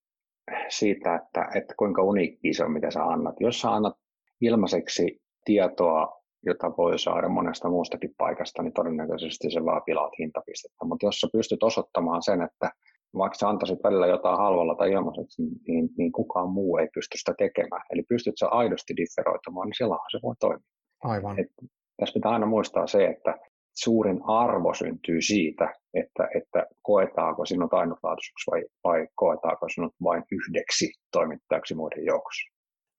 siitä, 0.69 1.15
että, 1.15 1.49
että 1.55 1.73
kuinka 1.77 2.03
uniikki 2.03 2.53
se 2.53 2.63
on, 2.63 2.71
mitä 2.71 2.91
sä 2.91 3.03
annat. 3.03 3.35
Jos 3.39 3.61
sä 3.61 3.71
annat 3.71 3.93
ilmaiseksi 4.41 5.21
tietoa, 5.45 6.21
jota 6.45 6.71
voi 6.77 6.99
saada 6.99 7.29
monesta 7.29 7.69
muustakin 7.69 8.13
paikasta, 8.17 8.63
niin 8.63 8.73
todennäköisesti 8.73 9.51
se 9.51 9.65
vaan 9.65 9.81
pilaat 9.85 10.11
hintapistettä. 10.19 10.85
Mutta 10.85 11.05
jos 11.05 11.19
sä 11.19 11.27
pystyt 11.33 11.63
osoittamaan 11.63 12.23
sen, 12.23 12.41
että 12.41 12.71
vaikka 13.17 13.37
sä 13.37 13.49
antaisit 13.49 13.83
välillä 13.83 14.07
jotain 14.07 14.37
halvalla 14.37 14.75
tai 14.75 14.91
ilmaiseksi, 14.91 15.41
niin, 15.67 15.89
niin 15.97 16.11
kukaan 16.11 16.49
muu 16.49 16.77
ei 16.77 16.87
pysty 16.93 17.17
sitä 17.17 17.33
tekemään. 17.37 17.81
Eli 17.93 18.03
pystyt 18.09 18.33
sä 18.39 18.47
aidosti 18.47 18.93
differoitumaan, 18.95 19.67
niin 19.67 19.77
silloinhan 19.77 20.11
se 20.11 20.19
voi 20.23 20.35
toimia. 20.39 20.67
Aivan. 21.03 21.39
Et 21.39 21.47
tässä 21.97 22.13
pitää 22.13 22.31
aina 22.31 22.45
muistaa 22.45 22.87
se, 22.87 23.05
että 23.05 23.37
suurin 23.73 24.19
arvo 24.27 24.73
syntyy 24.73 25.21
siitä, 25.21 25.73
että, 25.93 26.27
että 26.35 26.65
koetaanko 26.81 27.45
sinut 27.45 27.73
ainutlaatuiseksi 27.73 28.51
vai, 28.51 28.63
vai 28.83 29.07
koetaanko 29.15 29.69
sinut 29.69 29.93
vain 30.03 30.23
yhdeksi 30.31 30.91
toimittajaksi 31.11 31.75
muiden 31.75 32.05
joukossa. 32.05 32.53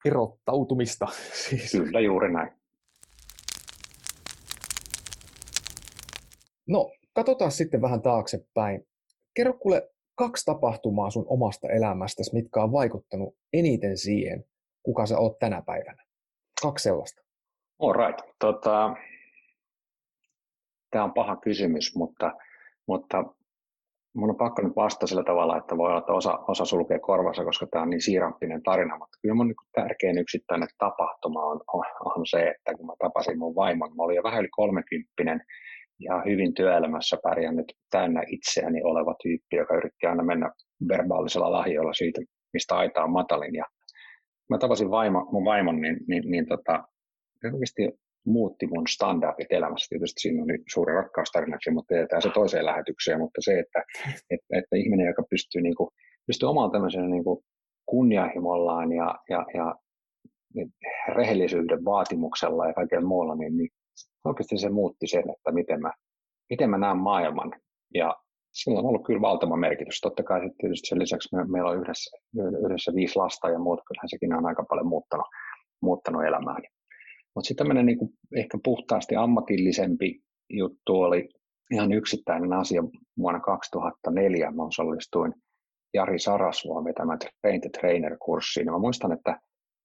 Erottautumista 0.05 1.07
siis. 1.49 1.73
Kyllä, 1.73 2.01
juuri 2.01 2.33
näin. 2.33 2.53
No, 6.69 6.91
katsotaan 7.13 7.53
sitten 7.53 7.83
vähän 7.83 8.03
taaksepäin. 8.03 8.87
Kerro 9.35 9.53
kuule 9.53 9.91
kaksi 10.15 10.45
tapahtumaa 10.45 11.11
sun 11.11 11.25
omasta 11.29 11.69
elämästäsi, 11.69 12.35
mitkä 12.35 12.63
on 12.63 12.73
vaikuttanut 12.73 13.35
eniten 13.53 13.99
siihen, 13.99 14.45
kuka 14.83 15.07
sä 15.07 15.19
oot 15.19 15.39
tänä 15.39 15.63
päivänä. 15.67 16.05
Kaksi 16.63 16.83
sellaista. 16.83 17.23
All 17.79 17.93
right. 17.93 18.21
Tota, 18.39 18.95
Tämä 20.95 21.05
on 21.05 21.15
paha 21.15 21.37
kysymys, 21.37 21.97
mutta, 21.97 22.33
mutta 22.87 23.25
mun 24.17 24.31
on 24.31 24.37
pakko 24.37 24.63
nyt 24.63 24.77
vastata 24.77 25.07
sillä 25.07 25.25
tavalla, 25.25 25.57
että 25.57 25.77
voi 25.77 25.89
olla, 25.89 25.99
että 25.99 26.13
osa, 26.13 26.39
osa 26.49 26.65
sulkee 26.65 26.99
korvansa, 26.99 27.45
koska 27.45 27.67
tämä 27.67 27.83
on 27.83 27.91
niin 27.91 28.03
siirappinen 28.03 28.63
tarina, 28.63 28.99
mutta 28.99 29.19
kyllä 29.23 29.35
mun 29.35 29.49
niin 29.49 29.57
tärkein 29.73 30.19
yksittäinen 30.19 30.69
tapahtuma 30.79 31.45
on, 31.45 31.61
on, 31.73 31.85
on, 32.05 32.27
se, 32.27 32.43
että 32.43 32.75
kun 32.75 32.87
mä 32.87 32.93
tapasin 32.99 33.39
mun 33.39 33.55
vaimon, 33.55 33.97
mä 33.97 34.03
olin 34.03 34.17
jo 34.17 34.23
vähän 34.23 34.41
yli 34.41 34.49
kolmekymppinen, 34.49 35.41
ja 35.99 36.23
hyvin 36.27 36.55
työelämässä 36.55 37.19
pärjännyt 37.23 37.73
täynnä 37.91 38.23
itseäni 38.27 38.83
oleva 38.83 39.15
tyyppi, 39.23 39.57
joka 39.57 39.77
yritti 39.77 40.07
aina 40.07 40.23
mennä 40.23 40.51
verbaalisella 40.89 41.53
lahjoilla 41.53 41.93
siitä, 41.93 42.21
mistä 42.53 42.77
aita 42.77 43.05
on 43.05 43.11
matalin. 43.11 43.55
Ja 43.55 43.65
mä 44.51 44.59
tapasin 44.59 44.91
vaimo, 44.91 45.29
mun 45.33 45.45
vaimon, 45.45 45.81
niin, 45.81 45.97
niin, 46.09 46.31
niin 46.31 46.47
tota, 46.47 46.85
muutti 48.27 48.67
mun 48.67 48.87
standardit 48.89 49.53
elämässä. 49.53 49.87
Tietysti 49.89 50.21
siinä 50.21 50.45
oli 50.45 50.59
suuri 50.73 50.95
rakkaustarinaksi, 50.95 51.71
mutta 51.71 51.95
jätetään 51.95 52.23
se 52.23 52.31
toiseen 52.35 52.67
lähetykseen. 52.67 53.19
Mutta 53.19 53.41
se, 53.41 53.59
että, 53.59 53.83
että, 54.31 54.59
että 54.59 54.77
ihminen, 54.77 55.07
joka 55.07 55.23
pystyy, 55.31 55.63
niin 55.63 55.75
kuin, 55.75 55.91
pystyy 56.27 56.49
omalla 56.49 56.73
tämmöisellä 56.73 57.09
niin 57.09 57.25
kunnianhimollaan 57.87 58.93
ja, 58.93 59.19
ja, 59.29 59.47
ja 59.55 59.75
rehellisyyden 61.15 61.85
vaatimuksella 61.85 62.67
ja 62.67 62.75
kaikella 62.75 63.07
muulla, 63.07 63.35
niin, 63.35 63.57
niin 63.57 63.69
oikeasti 64.25 64.59
se 64.59 64.69
muutti 64.69 65.07
sen, 65.07 65.31
että 65.31 65.53
miten 65.53 65.81
mä, 65.81 65.93
miten 66.51 66.71
mä 66.71 66.79
näen 66.79 66.97
maailman. 66.97 67.53
Ja 67.95 68.17
sillä 68.53 68.79
on 68.79 68.87
ollut 68.87 69.07
kyllä 69.07 69.21
valtava 69.21 69.57
merkitys. 69.57 70.01
Totta 70.01 70.23
kai 70.23 70.41
sitten 70.41 70.57
tietysti 70.59 70.89
sen 70.89 70.99
lisäksi 70.99 71.37
me, 71.37 71.45
meillä 71.45 71.71
on 71.71 71.81
yhdessä, 71.81 72.17
yhdessä 72.67 72.93
viisi 72.95 73.17
lasta 73.17 73.49
ja 73.49 73.59
muuta, 73.59 73.83
kyllähän 73.87 74.09
sekin 74.09 74.35
on 74.35 74.47
aika 74.47 74.65
paljon 74.69 74.87
muuttanut, 74.87 75.27
muuttanut 75.83 76.25
elämääni. 76.25 76.69
Mutta 77.35 77.49
sitten 77.49 77.65
tämmöinen 77.67 77.87
niin 77.87 77.99
ehkä 78.37 78.59
puhtaasti 78.65 79.17
ammatillisempi 79.17 80.21
juttu 80.51 81.01
oli 81.01 81.29
ihan 81.71 81.93
yksittäinen 81.93 82.53
asia 82.53 82.83
vuonna 83.19 83.41
2004. 83.41 84.51
Mä 84.51 84.63
osallistuin 84.63 85.35
Jari 85.95 86.19
Sarasvuon 86.19 86.85
vetämään 86.85 87.19
Train 87.19 87.61
the 87.61 87.71
Trainer-kurssiin. 87.71 88.71
Mä 88.71 88.79
muistan, 88.79 89.13
että 89.13 89.41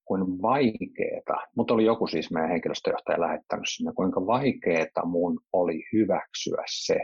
kuin 0.06 0.42
vaikeeta, 0.42 1.34
mutta 1.56 1.74
oli 1.74 1.86
joku 1.86 2.08
siis 2.08 2.32
meidän 2.32 2.50
henkilöstöjohtaja 2.50 3.22
lähettänyt 3.22 3.66
sinne, 3.68 3.92
kuinka 3.96 4.26
vaikeeta 4.26 5.06
mun 5.06 5.40
oli 5.54 5.84
hyväksyä 5.94 6.64
se, 6.68 6.98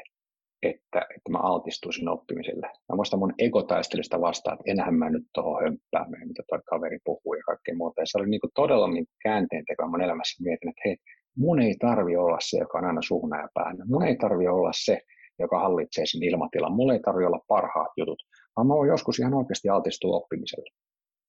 että, 0.65 0.99
että 1.15 1.31
mä 1.31 1.37
altistuisin 1.37 2.09
oppimiselle. 2.09 2.67
Mä 2.89 2.95
muistan 2.95 3.19
mun 3.19 3.33
egotaistelista 3.39 4.21
vastaan, 4.21 4.57
että 4.59 4.71
enhän 4.71 4.95
mä 4.95 5.09
nyt 5.09 5.23
tuohon 5.33 5.63
hömppäämään, 5.63 6.27
mitä 6.27 6.43
toi 6.49 6.59
kaveri 6.65 6.99
puhuu 7.05 7.33
ja 7.33 7.43
kaikkea 7.45 7.75
muuta. 7.75 8.01
Ja 8.01 8.05
se 8.05 8.17
oli 8.17 8.29
niinku 8.29 8.49
todella 8.55 8.87
niin 8.87 9.07
käänteen 9.23 9.65
tekevä 9.65 9.89
mun 9.89 10.01
elämässä. 10.01 10.43
Mietin, 10.43 10.69
että 10.69 10.81
hei, 10.85 10.97
mun 11.37 11.61
ei 11.61 11.75
tarvi 11.79 12.15
olla 12.15 12.37
se, 12.41 12.57
joka 12.57 12.77
on 12.77 12.85
aina 12.85 13.01
suhna 13.01 13.41
ja 13.41 13.47
päällä. 13.53 13.85
Mun 13.85 14.03
ei 14.03 14.15
tarvi 14.15 14.47
olla 14.47 14.71
se, 14.75 14.99
joka 15.39 15.59
hallitsee 15.59 16.05
sen 16.05 16.23
ilmatilan. 16.23 16.73
Mulla 16.73 16.93
ei 16.93 16.99
tarvi 16.99 17.25
olla 17.25 17.39
parhaat 17.47 17.91
jutut, 17.97 18.19
vaan 18.55 18.67
mä 18.67 18.73
voin 18.73 18.89
joskus 18.89 19.19
ihan 19.19 19.33
oikeasti 19.33 19.69
altistua 19.69 20.17
oppimiselle. 20.17 20.69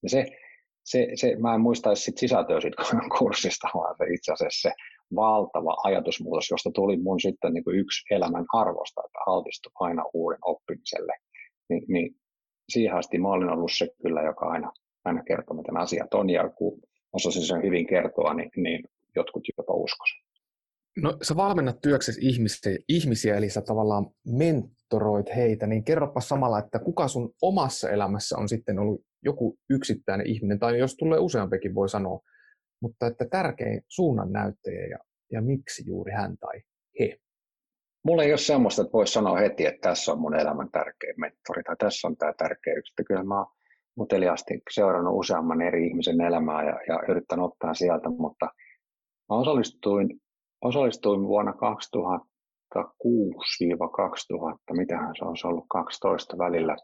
Ja 0.02 0.09
se, 0.09 0.26
se, 0.85 1.09
se, 1.14 1.37
mä 1.38 1.55
en 1.55 1.61
muista 1.61 1.95
sit 1.95 2.19
sisältöä 2.19 2.61
siitä 2.61 2.83
kurssista, 3.19 3.69
vaan 3.75 3.95
se 3.99 4.05
itse 4.14 4.33
asiassa 4.33 4.69
se 4.69 4.75
valtava 5.14 5.76
ajatusmuutos, 5.84 6.50
josta 6.50 6.70
tuli 6.70 6.96
mun 6.96 7.20
sitten 7.20 7.54
niin 7.54 7.64
kuin 7.64 7.78
yksi 7.78 8.14
elämän 8.14 8.44
arvosta, 8.52 9.02
että 9.06 9.18
altistu 9.26 9.70
aina 9.80 10.04
uuden 10.14 10.38
oppimiselle. 10.44 11.12
Ni, 11.68 11.80
niin 11.88 12.16
siihen 12.68 12.96
asti 12.96 13.18
mä 13.18 13.28
olin 13.28 13.50
ollut 13.50 13.72
se 13.72 13.88
kyllä, 14.02 14.22
joka 14.22 14.46
aina, 14.46 14.72
aina 15.04 15.22
kertoo, 15.22 15.56
miten 15.56 15.76
asiat 15.76 16.14
on, 16.14 16.30
ja 16.30 16.48
kun 16.48 16.80
osasin 17.12 17.42
sen 17.42 17.62
hyvin 17.62 17.86
kertoa, 17.86 18.34
niin, 18.34 18.50
niin 18.56 18.84
jotkut 19.16 19.42
jopa 19.58 19.75
uskoisivat. 19.75 20.26
No 21.02 21.16
sä 21.22 21.36
valmennat 21.36 21.80
työksesi 21.80 22.20
ihmisiä, 22.22 22.78
ihmisiä, 22.88 23.36
eli 23.36 23.50
sä 23.50 23.62
tavallaan 23.62 24.06
mentoroit 24.26 25.36
heitä, 25.36 25.66
niin 25.66 25.84
kerropa 25.84 26.20
samalla, 26.20 26.58
että 26.58 26.78
kuka 26.78 27.08
sun 27.08 27.34
omassa 27.42 27.90
elämässä 27.90 28.36
on 28.38 28.48
sitten 28.48 28.78
ollut 28.78 29.00
joku 29.22 29.58
yksittäinen 29.70 30.26
ihminen, 30.26 30.58
tai 30.58 30.78
jos 30.78 30.96
tulee 30.96 31.18
useampikin 31.18 31.75
voi 31.75 31.88
sanoa, 31.88 32.20
mutta 32.83 33.06
että 33.06 33.25
tärkein 33.30 33.83
suunnan 33.88 34.33
näyttäjä 34.33 34.87
ja, 34.87 34.99
ja 35.33 35.42
miksi 35.42 35.83
juuri 35.87 36.12
hän 36.12 36.38
tai 36.38 36.61
he? 37.00 37.18
Mulla 38.04 38.23
ei 38.23 38.33
ole 38.33 38.38
semmoista, 38.38 38.83
että 38.83 38.92
voisi 38.92 39.12
sanoa 39.12 39.38
heti, 39.38 39.66
että 39.66 39.88
tässä 39.88 40.12
on 40.12 40.21
mun 40.21 40.35
elämän 40.40 40.71
tärkein 40.71 41.14
mentori 41.21 41.62
tai 41.62 41.76
tässä 41.78 42.09
on 42.09 42.16
tämä 42.16 42.33
tärkeä 42.33 42.75
yksi. 42.75 42.92
Kyllä 43.06 43.25
mä 43.25 43.38
oon 43.38 43.47
muteliasti 43.97 44.62
seurannut 44.71 45.18
useamman 45.18 45.62
eri 45.62 45.87
ihmisen 45.87 46.21
elämää 46.21 46.64
ja, 46.64 46.80
ja 46.88 47.00
yrittänyt 47.09 47.45
ottaa 47.45 47.75
sieltä, 47.75 48.09
mutta 48.09 48.47
mä 49.28 49.37
osallistuin, 49.37 50.21
osallistuin 50.64 51.23
vuonna 51.28 51.52
2006-2000, 51.52 51.56
mitähän 54.76 55.14
se 55.18 55.25
olisi 55.25 55.47
ollut 55.47 55.66
12 55.71 56.38
välillä, 56.38 56.76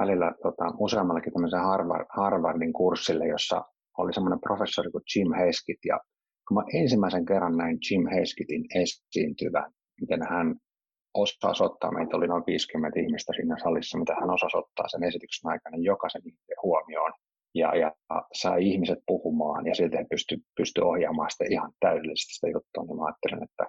välillä 0.00 0.32
tota, 0.42 0.64
useammallakin 0.78 1.32
tämmöisen 1.32 1.60
Harvard, 1.60 2.06
Harvardin 2.08 2.72
kurssille, 2.72 3.26
jossa 3.26 3.64
oli 3.98 4.12
semmoinen 4.12 4.40
professori 4.40 4.90
kuin 4.90 5.04
Jim 5.14 5.32
Heskit, 5.32 5.78
ja 5.84 6.00
kun 6.48 6.54
mä 6.56 6.62
ensimmäisen 6.74 7.26
kerran 7.26 7.56
näin 7.56 7.78
Jim 7.90 8.06
Heskitin 8.06 8.64
esiintyvän, 8.74 9.72
miten 10.00 10.22
hän 10.30 10.54
osasi 11.14 11.64
ottaa, 11.64 11.92
meitä 11.92 12.16
oli 12.16 12.26
noin 12.26 12.44
50 12.46 13.00
ihmistä 13.00 13.32
siinä 13.36 13.56
salissa, 13.62 13.98
mitä 13.98 14.14
hän 14.20 14.30
osasi 14.30 14.56
ottaa 14.56 14.88
sen 14.88 15.04
esityksen 15.04 15.50
aikana 15.50 15.76
jokaisen 15.76 16.22
huomioon, 16.62 17.12
ja, 17.54 17.76
ja 17.76 17.92
sai 18.32 18.68
ihmiset 18.68 18.98
puhumaan, 19.06 19.66
ja 19.66 19.74
silti 19.74 19.96
he 19.96 20.06
pystyi 20.10 20.38
pysty 20.56 20.80
ohjaamaan 20.80 21.30
sitä 21.30 21.44
ihan 21.50 21.72
täydellisesti 21.80 22.34
sitä 22.34 22.48
juttua, 22.48 22.84
niin 22.84 22.96
mä 22.96 23.04
ajattelin, 23.04 23.44
että 23.44 23.66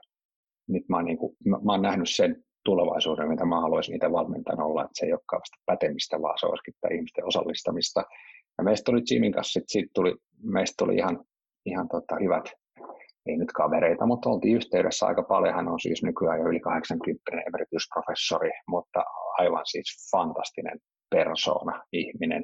nyt 0.68 0.90
mä, 0.90 1.04
niin 1.04 1.18
kuin, 1.18 1.36
mä, 1.46 1.58
mä 1.66 1.72
oon 1.72 1.82
nähnyt 1.82 2.10
sen 2.10 2.44
tulevaisuuden, 2.66 3.30
mitä 3.30 3.46
mä 3.46 3.62
haluaisin 3.62 3.96
itse 3.96 4.12
valmentajana 4.12 4.66
olla, 4.66 4.84
että 4.84 5.00
se 5.00 5.06
ei 5.06 5.14
olekaan 5.14 5.40
vasta 5.40 5.58
pätemistä, 5.66 6.22
vaan 6.22 6.38
se 6.40 6.46
olisikin 6.46 6.74
ihmisten 6.96 7.26
osallistamista. 7.26 8.04
Ja 8.60 8.64
meistä 8.64 8.86
tuli 8.86 9.02
Jimin 9.12 9.32
kanssa, 9.32 9.60
sit, 9.60 9.64
sit 9.68 9.90
tuli, 9.94 10.16
meistä 10.44 10.74
tuli 10.78 10.96
ihan, 10.96 11.26
ihan 11.66 11.88
tota, 11.88 12.16
hyvät, 12.24 12.46
ei 13.26 13.38
nyt 13.38 13.52
kavereita, 13.52 14.06
mutta 14.06 14.30
oltiin 14.30 14.56
yhteydessä 14.56 15.06
aika 15.06 15.24
paljon. 15.24 15.56
Hän 15.56 15.68
on 15.68 15.80
siis 15.80 16.04
nykyään 16.04 16.40
jo 16.40 16.48
yli 16.48 16.60
80 16.60 17.22
emeritusprofessori, 17.48 18.52
mutta 18.68 19.04
aivan 19.38 19.66
siis 19.66 20.12
fantastinen 20.12 20.80
persona, 21.10 21.84
ihminen. 21.92 22.44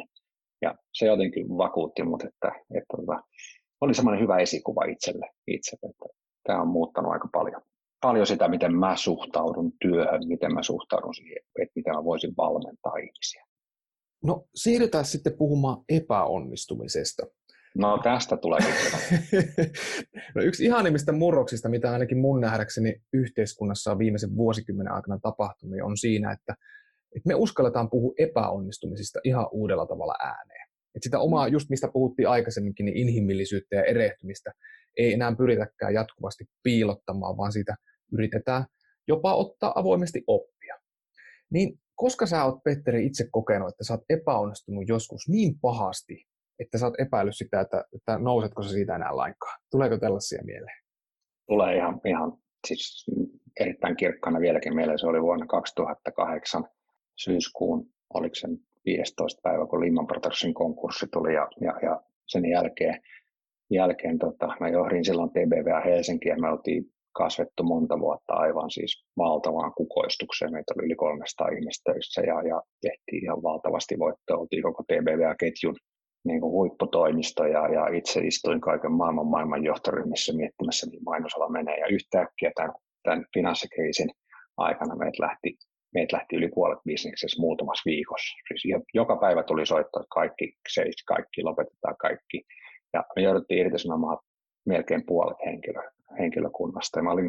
Ja 0.61 0.75
se 0.93 1.05
jotenkin 1.05 1.57
vakuutti 1.57 2.03
mut, 2.03 2.23
että, 2.23 2.47
että, 2.47 2.77
että 2.77 2.97
tota, 2.97 3.21
oli 3.81 3.93
semmoinen 3.93 4.21
hyvä 4.21 4.37
esikuva 4.37 4.83
itselle, 4.83 5.29
itselle 5.47 5.89
että 5.89 6.05
tämä 6.43 6.61
on 6.61 6.67
muuttanut 6.67 7.11
aika 7.11 7.29
paljon 7.31 7.61
paljon 8.01 8.27
sitä, 8.27 8.47
miten 8.47 8.75
mä 8.75 8.95
suhtaudun 8.95 9.71
työhön, 9.81 10.27
miten 10.27 10.53
mä 10.53 10.63
suhtaudun 10.63 11.15
siihen, 11.15 11.37
että 11.61 11.71
miten 11.75 11.95
mä 11.95 12.03
voisin 12.03 12.33
valmentaa 12.37 12.97
ihmisiä. 12.97 13.45
No 14.25 14.47
siirrytään 14.55 15.05
sitten 15.05 15.37
puhumaan 15.37 15.83
epäonnistumisesta. 15.89 17.25
No 17.77 17.99
tästä 18.03 18.37
tulee 18.37 18.59
no, 20.35 20.41
yksi 20.41 20.65
ihanimmista 20.65 21.11
murroksista, 21.11 21.69
mitä 21.69 21.91
ainakin 21.91 22.17
mun 22.17 22.41
nähdäkseni 22.41 23.01
yhteiskunnassa 23.13 23.91
on 23.91 23.99
viimeisen 23.99 24.35
vuosikymmenen 24.35 24.93
aikana 24.93 25.19
tapahtunut, 25.21 25.75
on 25.83 25.97
siinä, 25.97 26.31
että, 26.31 26.55
että 27.15 27.27
me 27.27 27.35
uskalletaan 27.35 27.89
puhua 27.89 28.13
epäonnistumisista 28.17 29.19
ihan 29.23 29.47
uudella 29.51 29.85
tavalla 29.85 30.13
ääneen. 30.23 30.67
Et 30.95 31.03
sitä 31.03 31.19
omaa, 31.19 31.47
mm. 31.47 31.53
just 31.53 31.69
mistä 31.69 31.87
puhuttiin 31.93 32.29
aikaisemminkin, 32.29 32.85
niin 32.85 32.97
inhimillisyyttä 32.97 33.75
ja 33.75 33.83
erehtymistä 33.83 34.51
ei 34.97 35.13
enää 35.13 35.35
pyritäkään 35.35 35.93
jatkuvasti 35.93 36.45
piilottamaan, 36.63 37.37
vaan 37.37 37.51
siitä 37.51 37.75
yritetään 38.11 38.65
jopa 39.07 39.35
ottaa 39.35 39.79
avoimesti 39.79 40.23
oppia. 40.27 40.75
Niin 41.49 41.79
koska 41.95 42.25
sä 42.25 42.43
oot, 42.45 42.63
Petteri, 42.63 43.05
itse 43.05 43.27
kokenut, 43.31 43.69
että 43.69 43.83
sä 43.83 43.93
oot 43.93 44.03
epäonnistunut 44.09 44.83
joskus 44.87 45.29
niin 45.29 45.59
pahasti, 45.59 46.25
että 46.59 46.77
sä 46.77 46.85
oot 46.85 46.99
epäillyt 46.99 47.37
sitä, 47.37 47.61
että, 47.61 47.83
että 47.95 48.17
nousetko 48.17 48.63
sä 48.63 48.69
siitä 48.69 48.95
enää 48.95 49.17
lainkaan? 49.17 49.59
Tuleeko 49.71 49.97
tällaisia 49.97 50.43
mieleen? 50.43 50.77
Tulee 51.47 51.75
ihan, 51.75 52.01
ihan 52.05 52.37
siis 52.67 53.05
erittäin 53.59 53.97
kirkkana 53.97 54.39
vieläkin 54.39 54.75
mieleen. 54.75 54.99
Se 54.99 55.07
oli 55.07 55.21
vuonna 55.21 55.45
2008 55.45 56.63
syyskuun, 57.15 57.89
oliko 58.13 58.35
sen 58.35 58.57
15 58.85 59.41
päivä, 59.43 59.67
kun 59.67 59.81
Lehman 59.81 60.07
Brothersin 60.07 60.53
konkurssi 60.53 61.07
tuli 61.13 61.33
ja, 61.33 61.47
ja, 61.61 61.79
ja 61.81 62.01
sen 62.27 62.45
jälkeen, 62.45 63.01
jälkeen 63.69 64.19
tota, 64.19 64.47
mä 64.59 64.69
johdin 64.69 65.05
silloin 65.05 65.29
TBVA 65.29 65.81
Helsinkiä 65.81 66.33
ja 66.33 66.41
me 66.41 66.49
oltiin 66.49 66.94
kasvettu 67.15 67.63
monta 67.63 67.99
vuotta 67.99 68.33
aivan 68.33 68.71
siis 68.71 69.05
valtavaan 69.17 69.73
kukoistukseen. 69.77 70.51
Meitä 70.51 70.73
oli 70.75 70.85
yli 70.85 70.95
300 70.95 71.47
ihmistä 71.47 71.91
töissä 71.91 72.21
ja, 72.21 72.41
ja 72.41 72.61
tehtiin 72.81 73.23
ihan 73.23 73.43
valtavasti 73.43 73.99
voittoa. 73.99 74.37
Oltiin 74.37 74.63
koko 74.63 74.83
TBVA-ketjun 74.83 75.75
niin 76.25 76.41
kuin 76.41 76.51
huipputoimisto 76.51 77.45
ja, 77.45 77.67
ja 77.67 77.87
itse 77.87 78.19
istuin 78.19 78.61
kaiken 78.61 78.91
maailman 78.91 79.27
maailman 79.27 79.63
johtoryhmissä 79.63 80.33
miettimässä, 80.33 80.87
mihin 80.87 81.03
mainosala 81.03 81.49
menee. 81.49 81.77
Ja 81.77 81.87
yhtäkkiä 81.87 82.51
tämän, 82.55 82.73
tämän 83.03 83.25
finanssikriisin 83.33 84.09
aikana 84.57 84.95
meitä 84.95 85.23
lähti, 85.23 85.55
meitä 85.93 86.17
lähti 86.17 86.35
yli 86.35 86.49
puolet 86.55 86.79
bisneksessä 86.85 87.41
muutamassa 87.41 87.89
viikossa. 87.89 88.37
Siis 88.47 88.83
joka 88.93 89.15
päivä 89.15 89.43
tuli 89.43 89.65
soittaa, 89.65 90.01
että 90.01 90.13
kaikki 90.13 90.53
seis, 90.73 91.03
kaikki 91.07 91.43
lopetetaan 91.43 91.95
kaikki. 91.99 92.43
Ja 92.93 93.03
me 93.15 93.21
jouduttiin 93.21 93.59
irtisanomaan 93.59 94.17
melkein 94.65 95.03
puolet 95.05 95.37
henkilö, 95.45 95.81
henkilökunnasta. 96.19 96.99
Ja 96.99 97.03
mä 97.03 97.11
olin, 97.11 97.25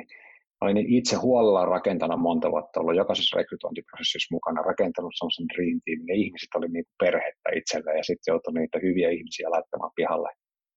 mä 0.60 0.62
olin 0.62 0.94
itse 0.94 1.16
huolella 1.16 1.64
rakentanut 1.64 2.20
monta 2.20 2.50
vuotta, 2.50 2.80
ollut 2.80 2.96
jokaisessa 2.96 3.38
rekrytointiprosessissa 3.38 4.34
mukana, 4.34 4.62
rakentanut 4.62 5.12
sellaisen 5.14 5.48
dream 5.54 5.80
team, 5.84 6.00
ja 6.08 6.14
ihmiset 6.14 6.48
oli 6.54 6.68
niin 6.68 6.84
perhettä 6.98 7.48
itselleen, 7.56 7.96
ja 7.96 8.04
sitten 8.04 8.32
joutui 8.32 8.54
niitä 8.54 8.78
hyviä 8.82 9.10
ihmisiä 9.10 9.50
laittamaan 9.50 9.92
pihalle. 9.96 10.30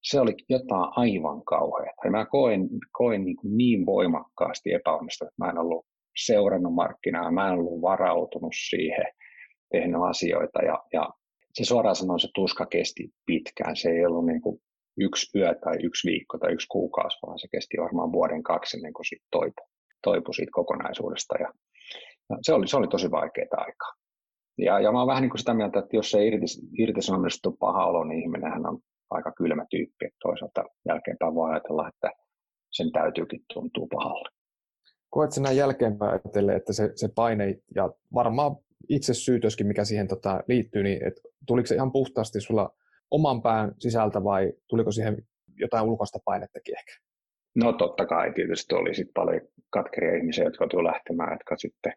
Se 0.04 0.20
oli 0.20 0.36
jotain 0.50 0.90
aivan 0.96 1.44
kauheaa. 1.44 1.94
Ja 2.04 2.12
mä 2.12 2.26
koin, 2.26 2.70
koin 2.92 3.26
niin, 3.26 3.38
kuin 3.38 3.58
niin 3.58 3.86
voimakkaasti 3.86 4.74
epäonnistunut, 4.74 5.32
että 5.32 5.46
mä 5.46 5.52
en 5.52 5.58
ollut 5.58 5.86
seurannut 6.26 6.74
markkinaa, 6.74 7.32
mä 7.32 7.48
en 7.48 7.54
ollut 7.54 7.82
varautunut 7.82 8.54
siihen, 8.70 9.06
tehnyt 9.72 10.02
asioita, 10.10 10.60
ja, 10.62 10.84
ja 10.94 11.10
se 11.54 11.66
suoraan 11.66 11.96
sanoen 11.96 12.20
se 12.20 12.28
tuska 12.36 12.66
kesti 12.66 13.10
pitkään. 13.26 13.76
Se 13.76 13.90
ei 13.90 14.06
ollut 14.06 14.26
niin 14.26 14.42
kuin 14.42 14.62
yksi 15.00 15.40
yö 15.40 15.56
tai 15.56 15.76
yksi 15.84 16.08
viikko 16.10 16.38
tai 16.38 16.54
yksi 16.54 16.68
kuukausi, 16.68 17.18
vaan 17.28 17.40
se 17.40 17.48
kesti 17.52 17.78
varmaan 17.82 18.12
vuoden 18.12 18.44
kaksi 18.44 18.78
ennen 18.78 18.94
kuin 18.94 19.06
siitä 19.06 19.26
toipui, 19.32 19.68
toipui 20.04 20.34
siitä 20.34 20.52
kokonaisuudesta. 20.54 21.36
Ja, 21.40 21.54
ja 22.30 22.38
se, 22.42 22.54
oli, 22.54 22.68
se 22.68 22.78
oli 22.78 22.88
tosi 22.88 23.12
vaikeaa 23.12 23.58
aikaa. 23.58 23.94
Ja, 24.58 24.80
ja 24.80 24.92
mä 24.92 25.00
oon 25.00 25.08
vähän 25.08 25.22
niin 25.22 25.30
kuin 25.30 25.40
sitä 25.40 25.54
mieltä, 25.54 25.80
että 25.80 25.96
jos 25.96 26.12
se 26.12 26.26
irtis, 26.26 26.62
irtisanomisesta 26.78 27.52
paha 27.60 27.86
olo, 27.86 28.04
niin 28.04 28.22
ihminenhän 28.22 28.66
on 28.66 28.80
aika 29.10 29.32
kylmä 29.32 29.66
tyyppi. 29.70 30.06
Että 30.06 30.18
toisaalta 30.22 30.64
jälkeenpäin 30.88 31.36
voi 31.36 31.52
ajatella, 31.52 31.88
että 31.88 32.12
sen 32.72 32.92
täytyykin 32.92 33.42
tuntua 33.54 33.88
pahalle. 33.92 34.30
Koet 35.10 35.32
sinä 35.32 35.52
jälkeenpäin 35.52 36.12
ajatellen, 36.12 36.56
että 36.56 36.74
se, 36.74 36.92
se 36.96 37.10
paine 37.16 37.56
ja 37.76 37.94
varmaan 38.14 38.56
itse 38.90 39.14
syytöskin, 39.14 39.68
mikä 39.68 39.86
siihen 39.86 40.08
tota, 40.08 40.44
liittyy, 40.48 40.84
niin 40.84 41.08
että 41.08 41.22
tuliko 41.48 41.68
se 41.68 41.76
ihan 41.76 41.92
puhtaasti 41.92 42.42
sulla 42.42 42.70
oman 43.12 43.42
pään 43.42 43.72
sisältä 43.80 44.24
vai 44.24 44.54
tuliko 44.68 44.92
siihen 44.92 45.18
jotain 45.56 45.86
ulkoista 45.86 46.20
painettakin 46.26 46.78
ehkä? 46.78 46.92
No 47.56 47.74
totta 47.74 48.06
kai 48.06 48.34
tietysti 48.34 48.76
oli 48.76 48.96
sitten 48.96 49.14
paljon 49.14 49.42
katkeria 49.70 50.18
ihmisiä, 50.18 50.44
jotka 50.44 50.68
tuli 50.68 50.84
lähtemään, 50.84 51.34
jotka 51.34 51.58
sitten, 51.58 51.94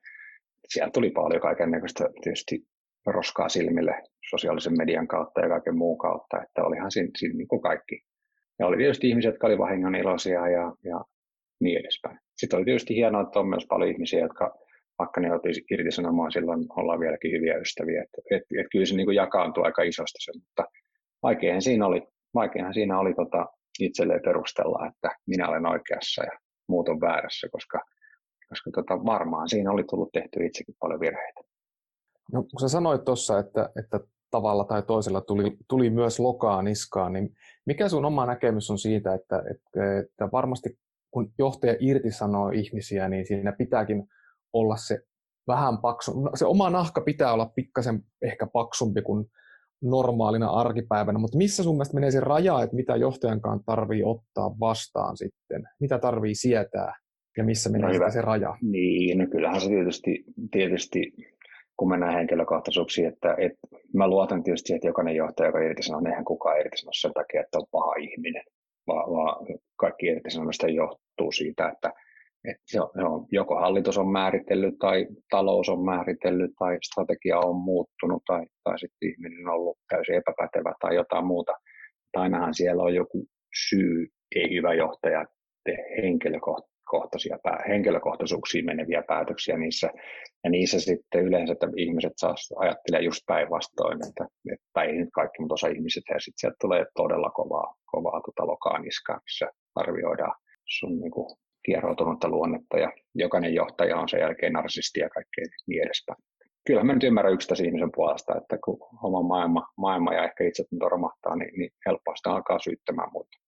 siellä 0.68 0.90
tuli 0.90 1.10
paljon 1.10 1.40
kaiken 1.40 1.70
näköistä 1.70 2.08
tietysti 2.22 2.66
roskaa 3.06 3.48
silmille 3.48 4.02
sosiaalisen 4.30 4.76
median 4.78 5.08
kautta 5.08 5.40
ja 5.40 5.48
kaiken 5.48 5.76
muun 5.76 5.98
kautta, 5.98 6.42
että 6.42 6.64
olihan 6.64 6.90
siinä, 6.90 7.10
siinä 7.18 7.36
niin 7.36 7.48
kuin 7.48 7.62
kaikki. 7.62 8.02
Ja 8.58 8.66
oli 8.66 8.76
tietysti 8.76 9.08
ihmisiä, 9.08 9.30
jotka 9.30 9.46
oli 9.46 9.58
vahingon 9.58 9.94
iloisia 9.94 10.48
ja, 10.48 10.72
ja 10.84 11.04
niin 11.60 11.80
edespäin. 11.80 12.18
Sitten 12.36 12.56
oli 12.56 12.64
tietysti 12.64 12.94
hienoa, 12.94 13.22
että 13.22 13.38
on 13.38 13.48
myös 13.48 13.66
paljon 13.68 13.90
ihmisiä, 13.90 14.20
jotka 14.20 14.58
vaikka 14.98 15.20
ne 15.20 15.28
joutuisi 15.28 15.64
irtisanomaan, 15.70 16.32
silloin 16.32 16.66
ollaan 16.76 17.00
vieläkin 17.00 17.32
hyviä 17.32 17.56
ystäviä. 17.56 18.02
Että 18.02 18.22
et, 18.30 18.42
et 18.60 18.66
kyllä 18.72 18.86
se 18.86 18.96
niin 18.96 19.06
kuin 19.06 19.14
jakaantuu 19.14 19.64
aika 19.64 19.82
isosti 19.82 20.18
se, 20.20 20.32
mutta 20.34 20.64
vaikeahan 21.22 21.62
siinä 21.62 21.86
oli, 21.86 22.08
vaikeahan 22.34 22.74
siinä 22.74 22.98
oli 22.98 23.14
tota 23.14 23.46
itselleen 23.80 24.22
perustella, 24.24 24.86
että 24.86 25.16
minä 25.26 25.48
olen 25.48 25.66
oikeassa 25.66 26.24
ja 26.24 26.38
muut 26.68 26.88
on 26.88 27.00
väärässä, 27.00 27.48
koska, 27.52 27.80
koska 28.48 28.70
tota 28.74 29.04
varmaan 29.04 29.48
siinä 29.48 29.70
oli 29.70 29.84
tullut 29.84 30.12
tehty 30.12 30.46
itsekin 30.46 30.74
paljon 30.80 31.00
virheitä. 31.00 31.40
No, 32.32 32.42
kun 32.42 32.60
sä 32.60 32.68
sanoit 32.68 33.04
tuossa, 33.04 33.38
että, 33.38 33.70
että 33.84 34.00
tavalla 34.30 34.64
tai 34.64 34.82
toisella 34.82 35.20
tuli, 35.20 35.56
tuli 35.68 35.90
myös 35.90 36.20
lokaa 36.20 36.62
niskaan, 36.62 37.12
niin 37.12 37.30
mikä 37.66 37.88
sun 37.88 38.04
oma 38.04 38.26
näkemys 38.26 38.70
on 38.70 38.78
siitä, 38.78 39.14
että, 39.14 39.42
että, 39.50 39.98
että 39.98 40.28
varmasti 40.32 40.78
kun 41.10 41.32
johtaja 41.38 41.76
irtisanoo 41.80 42.50
ihmisiä, 42.50 43.08
niin 43.08 43.26
siinä 43.26 43.52
pitääkin 43.52 44.04
olla 44.52 44.76
se 44.76 44.98
vähän 45.48 45.78
paksu, 45.78 46.20
no, 46.20 46.30
se 46.34 46.46
oma 46.46 46.70
nahka 46.70 47.00
pitää 47.00 47.32
olla 47.32 47.52
pikkasen 47.54 48.02
ehkä 48.22 48.46
paksumpi 48.46 49.02
kuin 49.02 49.26
normaalina 49.82 50.50
arkipäivänä, 50.50 51.18
mutta 51.18 51.38
missä 51.38 51.62
sun 51.62 51.74
mielestä 51.74 51.94
menee 51.94 52.10
se 52.10 52.20
raja, 52.20 52.62
että 52.62 52.76
mitä 52.76 52.96
johtajankaan 52.96 53.60
tarvii 53.66 54.02
ottaa 54.04 54.54
vastaan 54.60 55.16
sitten, 55.16 55.62
mitä 55.80 55.98
tarvii 55.98 56.34
sietää 56.34 56.94
ja 57.36 57.44
missä 57.44 57.70
menee 57.70 57.98
no 57.98 58.10
se 58.10 58.20
raja? 58.20 58.56
Niin, 58.62 59.18
no 59.18 59.26
kyllähän 59.26 59.60
se 59.60 59.68
tietysti, 59.68 60.24
tietysti 60.50 61.12
kun 61.76 61.88
mennään 61.88 62.14
henkilökohtaisuuksiin, 62.14 63.08
että, 63.08 63.34
että 63.38 63.58
mä 63.94 64.08
luotan 64.08 64.42
tietysti 64.42 64.66
siihen, 64.66 64.76
että 64.76 64.88
jokainen 64.88 65.16
johtaja, 65.16 65.48
joka 65.48 65.60
irtisanoo, 65.60 66.00
niin 66.00 66.10
eihän 66.10 66.24
kukaan 66.24 66.60
irtisanoo 66.60 66.92
sen 66.92 67.12
takia, 67.12 67.40
että 67.40 67.58
on 67.58 67.66
paha 67.70 67.94
ihminen, 67.94 68.42
vaan, 68.86 69.10
vaan 69.10 69.46
kaikki 69.76 70.06
irtisanomista 70.06 70.68
johtuu 70.68 71.32
siitä, 71.32 71.68
että 71.68 71.92
että 72.44 72.62
se 72.66 72.80
on, 72.80 72.90
se 72.94 73.02
on, 73.04 73.26
joko 73.32 73.54
hallitus 73.54 73.98
on 73.98 74.12
määritellyt 74.12 74.74
tai 74.78 75.06
talous 75.30 75.68
on 75.68 75.84
määritellyt 75.84 76.50
tai 76.58 76.78
strategia 76.82 77.38
on 77.38 77.56
muuttunut 77.56 78.22
tai, 78.26 78.46
tai 78.64 78.78
sitten 78.78 79.08
ihminen 79.08 79.48
on 79.48 79.54
ollut 79.54 79.78
täysin 79.88 80.14
epäpätevä 80.14 80.74
tai 80.80 80.94
jotain 80.94 81.26
muuta. 81.26 81.52
Tai 82.12 82.22
ainahan 82.22 82.54
siellä 82.54 82.82
on 82.82 82.94
joku 82.94 83.26
syy, 83.68 84.06
ei 84.34 84.56
hyvä 84.56 84.74
johtaja 84.74 85.24
tee 85.64 86.02
henkilökohtaisia, 86.02 87.38
henkilökohtaisuuksiin 87.68 88.64
meneviä 88.64 89.02
päätöksiä 89.08 89.58
niissä. 89.58 89.90
Ja 90.44 90.50
niissä 90.50 90.80
sitten 90.80 91.24
yleensä 91.24 91.52
että 91.52 91.66
ihmiset 91.76 92.12
saa 92.16 92.34
ajattelee 92.56 93.00
just 93.00 93.20
päinvastoin, 93.26 93.98
että, 94.08 94.24
että 94.52 94.82
ei 94.82 94.92
nyt 94.92 95.08
kaikki, 95.12 95.40
mutta 95.40 95.54
osa 95.54 95.68
ihmiset, 95.68 96.02
ja 96.08 96.20
sitten 96.20 96.40
sieltä 96.40 96.56
tulee 96.60 96.84
todella 96.96 97.30
kovaa, 97.30 97.74
kovaa 97.86 98.20
tota 98.20 98.46
lokaniskaa, 98.46 99.20
missä 99.24 99.46
arvioidaan 99.74 100.34
sun 100.78 101.00
niin 101.00 101.10
kuin, 101.10 101.36
kieroutunutta 101.64 102.28
luonnetta 102.28 102.78
ja 102.78 102.92
jokainen 103.14 103.54
johtaja 103.54 103.96
on 103.96 104.08
sen 104.08 104.20
jälkeen 104.20 104.52
narsisti 104.52 105.00
ja 105.00 105.10
kaikkea 105.10 105.44
niin 105.66 105.82
edespäin. 105.82 106.18
Kyllä 106.66 106.84
mä 106.84 106.92
nyt 106.92 107.04
ymmärrän 107.04 107.34
yksittäisen 107.34 107.66
ihmisen 107.66 107.92
puolesta, 107.94 108.36
että 108.36 108.58
kun 108.64 108.78
oma 109.02 109.22
maailma, 109.22 109.68
maailma 109.76 110.14
ja 110.14 110.24
ehkä 110.24 110.44
itse 110.44 110.64
romahtaa, 110.90 111.36
niin, 111.36 111.58
niin 111.58 111.70
helposti 111.86 112.28
alkaa 112.28 112.58
syyttämään 112.58 113.08
muita. 113.12 113.38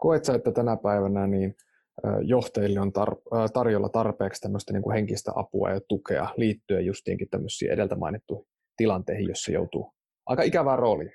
Koet 0.00 0.24
sä, 0.24 0.34
että 0.34 0.52
tänä 0.52 0.76
päivänä 0.76 1.26
niin 1.26 1.54
johtajille 2.22 2.80
on 2.80 2.92
tar- 2.98 3.50
tarjolla 3.52 3.88
tarpeeksi 3.88 4.40
tämmöistä 4.40 4.72
niin 4.72 4.82
kuin 4.82 4.94
henkistä 4.94 5.32
apua 5.34 5.70
ja 5.70 5.80
tukea 5.88 6.28
liittyen 6.36 6.86
justiinkin 6.86 7.28
tämmöisiin 7.30 7.72
edeltä 7.72 7.96
mainittuihin 7.96 8.46
tilanteihin, 8.76 9.28
jossa 9.28 9.52
joutuu 9.52 9.92
aika 10.26 10.42
ikävään 10.42 10.78
rooliin? 10.78 11.12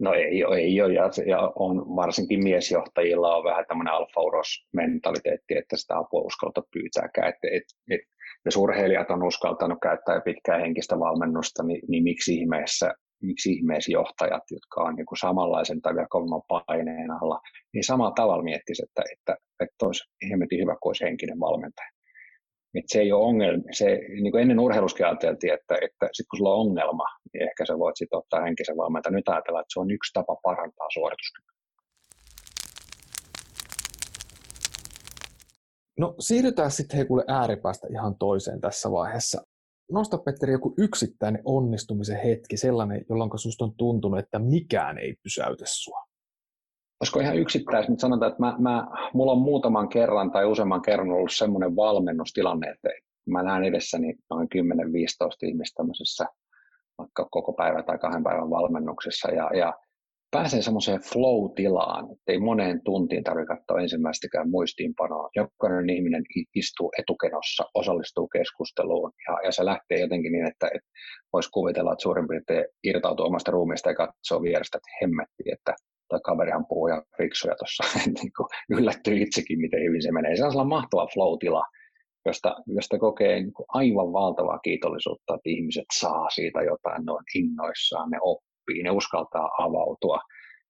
No 0.00 0.12
ei 0.12 0.24
ei 0.24 0.80
ole. 0.80 0.92
Ja, 0.92 1.10
ja 1.26 1.52
on, 1.56 1.96
varsinkin 1.96 2.44
miesjohtajilla 2.44 3.36
on 3.36 3.44
vähän 3.44 3.64
tämmöinen 3.68 3.94
alfa-uros-mentaliteetti, 3.94 5.56
että 5.56 5.76
sitä 5.76 5.98
apua 5.98 6.20
uskalta 6.20 6.62
pyytääkään. 6.72 7.28
Et, 7.28 7.38
et, 7.52 7.62
et, 7.90 8.00
jos 8.44 8.56
urheilijat 8.56 9.10
on 9.10 9.22
uskaltanut 9.22 9.78
käyttää 9.82 10.20
pitkää 10.20 10.58
henkistä 10.58 10.98
valmennusta, 10.98 11.62
niin, 11.62 11.80
niin 11.88 12.04
miksi, 12.04 12.34
ihmeessä, 12.34 12.94
miksi 13.22 13.52
ihmeessä 13.52 13.92
johtajat, 13.92 14.42
jotka 14.50 14.80
on 14.80 14.94
niin 14.94 15.06
kuin 15.06 15.18
samanlaisen 15.18 15.82
tai 15.82 15.94
vielä 15.94 16.06
kovemman 16.10 16.42
paineen 16.48 17.10
alla, 17.10 17.40
niin 17.74 17.84
samalla 17.84 18.12
tavalla 18.16 18.42
miettisi, 18.42 18.82
että, 18.82 19.02
että, 19.12 19.36
että 19.60 19.86
olisi 19.86 20.04
hemmetin 20.30 20.60
hyvä 20.60 20.76
kuin 20.80 20.90
olisi 20.90 21.04
henkinen 21.04 21.40
valmentaja. 21.40 21.93
Et 22.74 22.84
se 22.86 23.00
ei 23.00 23.12
ole 23.12 23.24
ongelma. 23.24 23.62
Se, 23.72 24.00
niin 24.08 24.30
kuin 24.30 24.42
ennen 24.42 24.60
urheiluskin 24.60 25.06
ajateltiin, 25.06 25.54
että, 25.54 25.74
että 25.82 26.08
sit 26.12 26.26
kun 26.30 26.38
sulla 26.38 26.54
on 26.54 26.60
ongelma, 26.60 27.04
niin 27.32 27.42
ehkä 27.42 27.66
sä 27.66 27.78
voit 27.78 27.96
sitten 27.96 28.18
ottaa 28.18 28.42
henkisen 28.42 28.76
valmentajan. 28.76 29.14
Nyt 29.14 29.28
ajatellaan, 29.28 29.62
että 29.62 29.72
se 29.74 29.80
on 29.80 29.90
yksi 29.90 30.12
tapa 30.12 30.36
parantaa 30.42 30.86
suorituskykyä. 30.94 31.54
No 35.98 36.14
siirrytään 36.18 36.70
sitten 36.70 36.96
hei 36.96 37.06
kuule 37.06 37.24
ääripäästä 37.28 37.86
ihan 37.90 38.18
toiseen 38.18 38.60
tässä 38.60 38.90
vaiheessa. 38.90 39.42
Nosta 39.92 40.18
Petteri 40.18 40.52
joku 40.52 40.74
yksittäinen 40.78 41.42
onnistumisen 41.44 42.20
hetki, 42.20 42.56
sellainen, 42.56 43.04
jolloin 43.08 43.30
susta 43.36 43.64
on 43.64 43.74
tuntunut, 43.76 44.18
että 44.18 44.38
mikään 44.38 44.98
ei 44.98 45.14
pysäytä 45.22 45.64
sua 45.66 46.04
olisiko 47.04 47.20
ihan 47.20 47.38
yksittäis, 47.38 47.88
nyt 47.88 48.00
sanotaan, 48.00 48.32
että 48.32 48.42
mä, 48.42 48.56
mä, 48.58 48.86
mulla 49.14 49.32
on 49.32 49.38
muutaman 49.38 49.88
kerran 49.88 50.30
tai 50.30 50.46
useamman 50.46 50.82
kerran 50.82 51.10
ollut 51.10 51.32
semmoinen 51.32 51.76
valmennustilanne, 51.76 52.70
että 52.70 52.88
mä 53.26 53.42
näen 53.42 53.64
edessäni 53.64 54.14
noin 54.30 54.48
10-15 54.54 54.58
ihmistä 55.42 55.76
tämmöisessä 55.76 56.26
vaikka 56.98 57.28
koko 57.30 57.52
päivä 57.52 57.82
tai 57.82 57.98
kahden 57.98 58.22
päivän 58.22 58.50
valmennuksessa 58.50 59.30
ja, 59.30 59.50
ja 59.54 59.74
pääsen 60.30 60.62
semmoiseen 60.62 61.00
flow-tilaan, 61.00 62.06
ei 62.26 62.40
moneen 62.40 62.80
tuntiin 62.84 63.24
tarvitse 63.24 63.54
katsoa 63.54 63.80
ensimmäistäkään 63.80 64.50
muistiinpanoa. 64.50 65.30
Jokainen 65.36 65.90
ihminen 65.90 66.22
istuu 66.54 66.92
etukenossa, 66.98 67.64
osallistuu 67.74 68.28
keskusteluun 68.28 69.12
ja, 69.28 69.38
ja 69.44 69.52
se 69.52 69.64
lähtee 69.64 70.00
jotenkin 70.00 70.32
niin, 70.32 70.46
että, 70.46 70.66
että 70.74 70.88
voisi 71.32 71.50
kuvitella, 71.50 71.92
että 71.92 72.02
suurin 72.02 72.28
piirtein 72.28 72.64
irtautuu 72.84 73.26
omasta 73.26 73.50
ruumiista 73.50 73.90
ja 73.90 73.94
katsoo 73.94 74.42
vierestä, 74.42 74.78
että 74.78 74.96
hemmetti, 75.02 75.44
että 75.52 75.74
tai 76.08 76.20
kaverihan 76.24 76.66
puhuu 76.68 76.86
ihan 76.88 77.02
fiksuja 77.16 77.54
tuossa, 77.56 77.84
niin 78.06 78.32
yllättyy 78.70 79.16
itsekin, 79.22 79.60
miten 79.60 79.82
hyvin 79.82 80.02
se 80.02 80.12
menee. 80.12 80.36
Se 80.36 80.44
on 80.44 80.52
sellainen 80.52 80.76
mahtava 80.76 81.06
flow-tila, 81.14 81.64
josta, 82.26 82.56
josta 82.66 82.98
kokee 82.98 83.34
niin 83.40 83.52
kuin 83.52 83.66
aivan 83.68 84.12
valtavaa 84.12 84.58
kiitollisuutta, 84.58 85.34
että 85.34 85.50
ihmiset 85.50 85.90
saa 85.92 86.30
siitä 86.30 86.62
jotain, 86.62 87.04
ne 87.04 87.12
on 87.12 87.24
innoissaan, 87.34 88.10
ne 88.10 88.18
oppii, 88.22 88.82
ne 88.82 88.90
uskaltaa 88.90 89.50
avautua. 89.58 90.20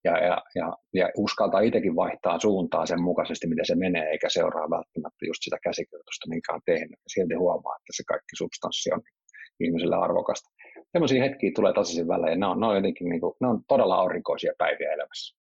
ja, 0.05 0.19
ja, 0.27 0.43
ja, 0.55 0.77
ja 0.95 1.09
uskaltaa 1.17 1.61
itsekin 1.61 1.97
vaihtaa 1.97 2.39
suuntaa 2.39 2.87
sen 2.87 3.03
mukaisesti, 3.03 3.47
miten 3.47 3.67
se 3.67 3.75
menee, 3.75 4.07
eikä 4.11 4.29
seuraa 4.29 4.71
välttämättä 4.71 5.27
just 5.27 5.43
sitä 5.43 5.59
käsikirjoitusta, 5.63 6.29
minkä 6.29 6.53
on 6.55 6.61
tehnyt. 6.65 6.99
Silti 7.15 7.35
huomaa, 7.35 7.77
että 7.77 7.93
se 7.97 8.03
kaikki 8.09 8.35
substanssi 8.37 8.93
on 8.93 9.03
ihmiselle 9.61 9.97
arvokasta. 9.97 10.51
Sellaisia 10.95 11.23
hetkiä 11.23 11.51
tulee 11.55 11.73
tasaisin 11.73 12.09
välein, 12.09 12.31
ja 12.31 12.37
ne 12.39 12.47
on, 12.47 12.61
ne 12.61 12.67
on 12.67 12.77
jotenkin 12.77 13.09
niin 13.09 13.21
kuin, 13.21 13.35
ne 13.41 13.49
on 13.49 13.61
todella 13.69 13.95
aurinkoisia 13.95 14.53
päiviä 14.59 14.93
elämässä. 14.93 15.37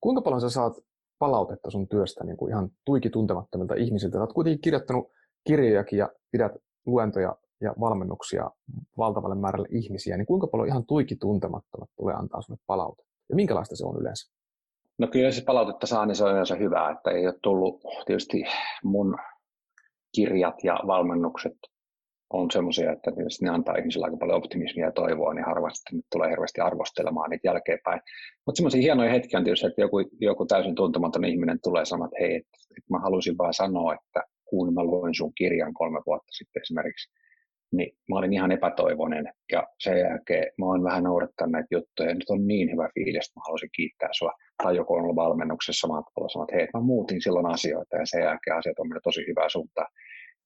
Kuinka 0.00 0.22
paljon 0.22 0.40
sä 0.40 0.50
saat 0.50 0.72
palautetta 1.18 1.70
sun 1.70 1.88
työstä 1.88 2.24
niin 2.24 2.36
kuin 2.36 2.50
ihan 2.50 2.70
tuiki 2.84 3.10
tuntemattomilta 3.10 3.74
ihmisiltä? 3.74 4.18
Sä 4.18 4.20
oot 4.20 4.32
kuitenkin 4.32 4.60
kirjoittanut 4.60 5.10
kirjojakin 5.46 5.98
ja 5.98 6.08
pidät 6.30 6.52
luentoja 6.86 7.36
ja 7.60 7.74
valmennuksia 7.80 8.50
valtavalle 8.98 9.34
määrälle 9.34 9.68
ihmisiä, 9.70 10.16
niin 10.16 10.26
kuinka 10.26 10.46
paljon 10.46 10.68
ihan 10.68 10.86
tuiki 10.86 11.16
tuntemattomat 11.16 11.90
tulee 11.96 12.14
antaa 12.14 12.42
sinulle 12.42 12.62
palautetta? 12.66 13.12
Ja 13.28 13.36
minkälaista 13.36 13.76
se 13.76 13.86
on 13.86 14.00
yleensä? 14.00 14.32
No 14.98 15.06
kyllä 15.06 15.30
se 15.30 15.44
palautetta 15.44 15.86
saa, 15.86 16.06
niin 16.06 16.16
se 16.16 16.24
on 16.24 16.32
yleensä 16.32 16.54
hyvä, 16.54 16.90
että 16.90 17.10
ei 17.10 17.26
ole 17.26 17.38
tullut 17.42 17.82
tietysti 18.06 18.44
mun 18.84 19.16
kirjat 20.14 20.64
ja 20.64 20.80
valmennukset 20.86 21.58
on 22.32 22.50
semmoisia, 22.50 22.92
että 22.92 23.10
ne 23.42 23.50
antaa 23.50 23.76
ihmisille 23.76 24.04
aika 24.04 24.16
paljon 24.16 24.38
optimismia 24.38 24.86
ja 24.86 24.92
toivoa, 24.92 25.34
niin 25.34 25.44
harvasti 25.44 25.96
tulee 26.12 26.30
hirveästi 26.30 26.60
arvostelemaan 26.60 27.30
niitä 27.30 27.48
jälkeenpäin. 27.48 28.00
Mutta 28.46 28.56
semmoisia 28.56 28.80
hienoja 28.80 29.10
hetkiä 29.10 29.38
on 29.38 29.44
tietysti, 29.44 29.66
että 29.66 29.80
joku, 29.80 29.96
joku 30.20 30.46
täysin 30.46 30.74
tuntematon 30.74 31.24
ihminen 31.24 31.58
tulee 31.62 31.84
sanoa, 31.84 32.06
että 32.06 32.16
hei, 32.20 32.36
että, 32.36 32.58
että 32.78 32.90
mä 32.90 32.98
halusin 32.98 33.38
vaan 33.38 33.54
sanoa, 33.54 33.94
että 33.94 34.22
kun 34.44 34.74
mä 34.74 34.84
luin 34.84 35.14
sun 35.14 35.32
kirjan 35.34 35.74
kolme 35.74 36.00
vuotta 36.06 36.32
sitten 36.32 36.62
esimerkiksi, 36.62 37.10
niin 37.72 37.96
mä 38.08 38.18
olin 38.18 38.32
ihan 38.32 38.52
epätoivoinen 38.52 39.32
ja 39.52 39.66
sen 39.78 39.98
jälkeen 39.98 40.52
mä 40.58 40.66
oon 40.66 40.84
vähän 40.84 41.04
noudattanut 41.04 41.52
näitä 41.52 41.74
juttuja 41.74 42.08
ja 42.08 42.14
nyt 42.14 42.30
on 42.30 42.46
niin 42.46 42.72
hyvä 42.72 42.88
fiilis, 42.94 43.26
että 43.26 43.40
mä 43.40 43.42
haluaisin 43.46 43.76
kiittää 43.76 44.08
sua. 44.12 44.32
Tai 44.62 44.76
joku 44.76 44.94
on 44.94 45.02
ollut 45.02 45.16
valmennuksessa 45.16 45.88
matkalla 45.88 46.28
sanoa, 46.28 46.44
että 46.44 46.56
hei, 46.56 46.68
mä 46.74 46.80
muutin 46.80 47.22
silloin 47.22 47.46
asioita 47.46 47.96
ja 47.96 48.06
sen 48.06 48.22
jälkeen 48.22 48.56
asiat 48.56 48.78
on 48.78 48.88
mennyt 48.88 49.02
tosi 49.02 49.20
hyvää 49.28 49.48
suuntaan. 49.48 49.88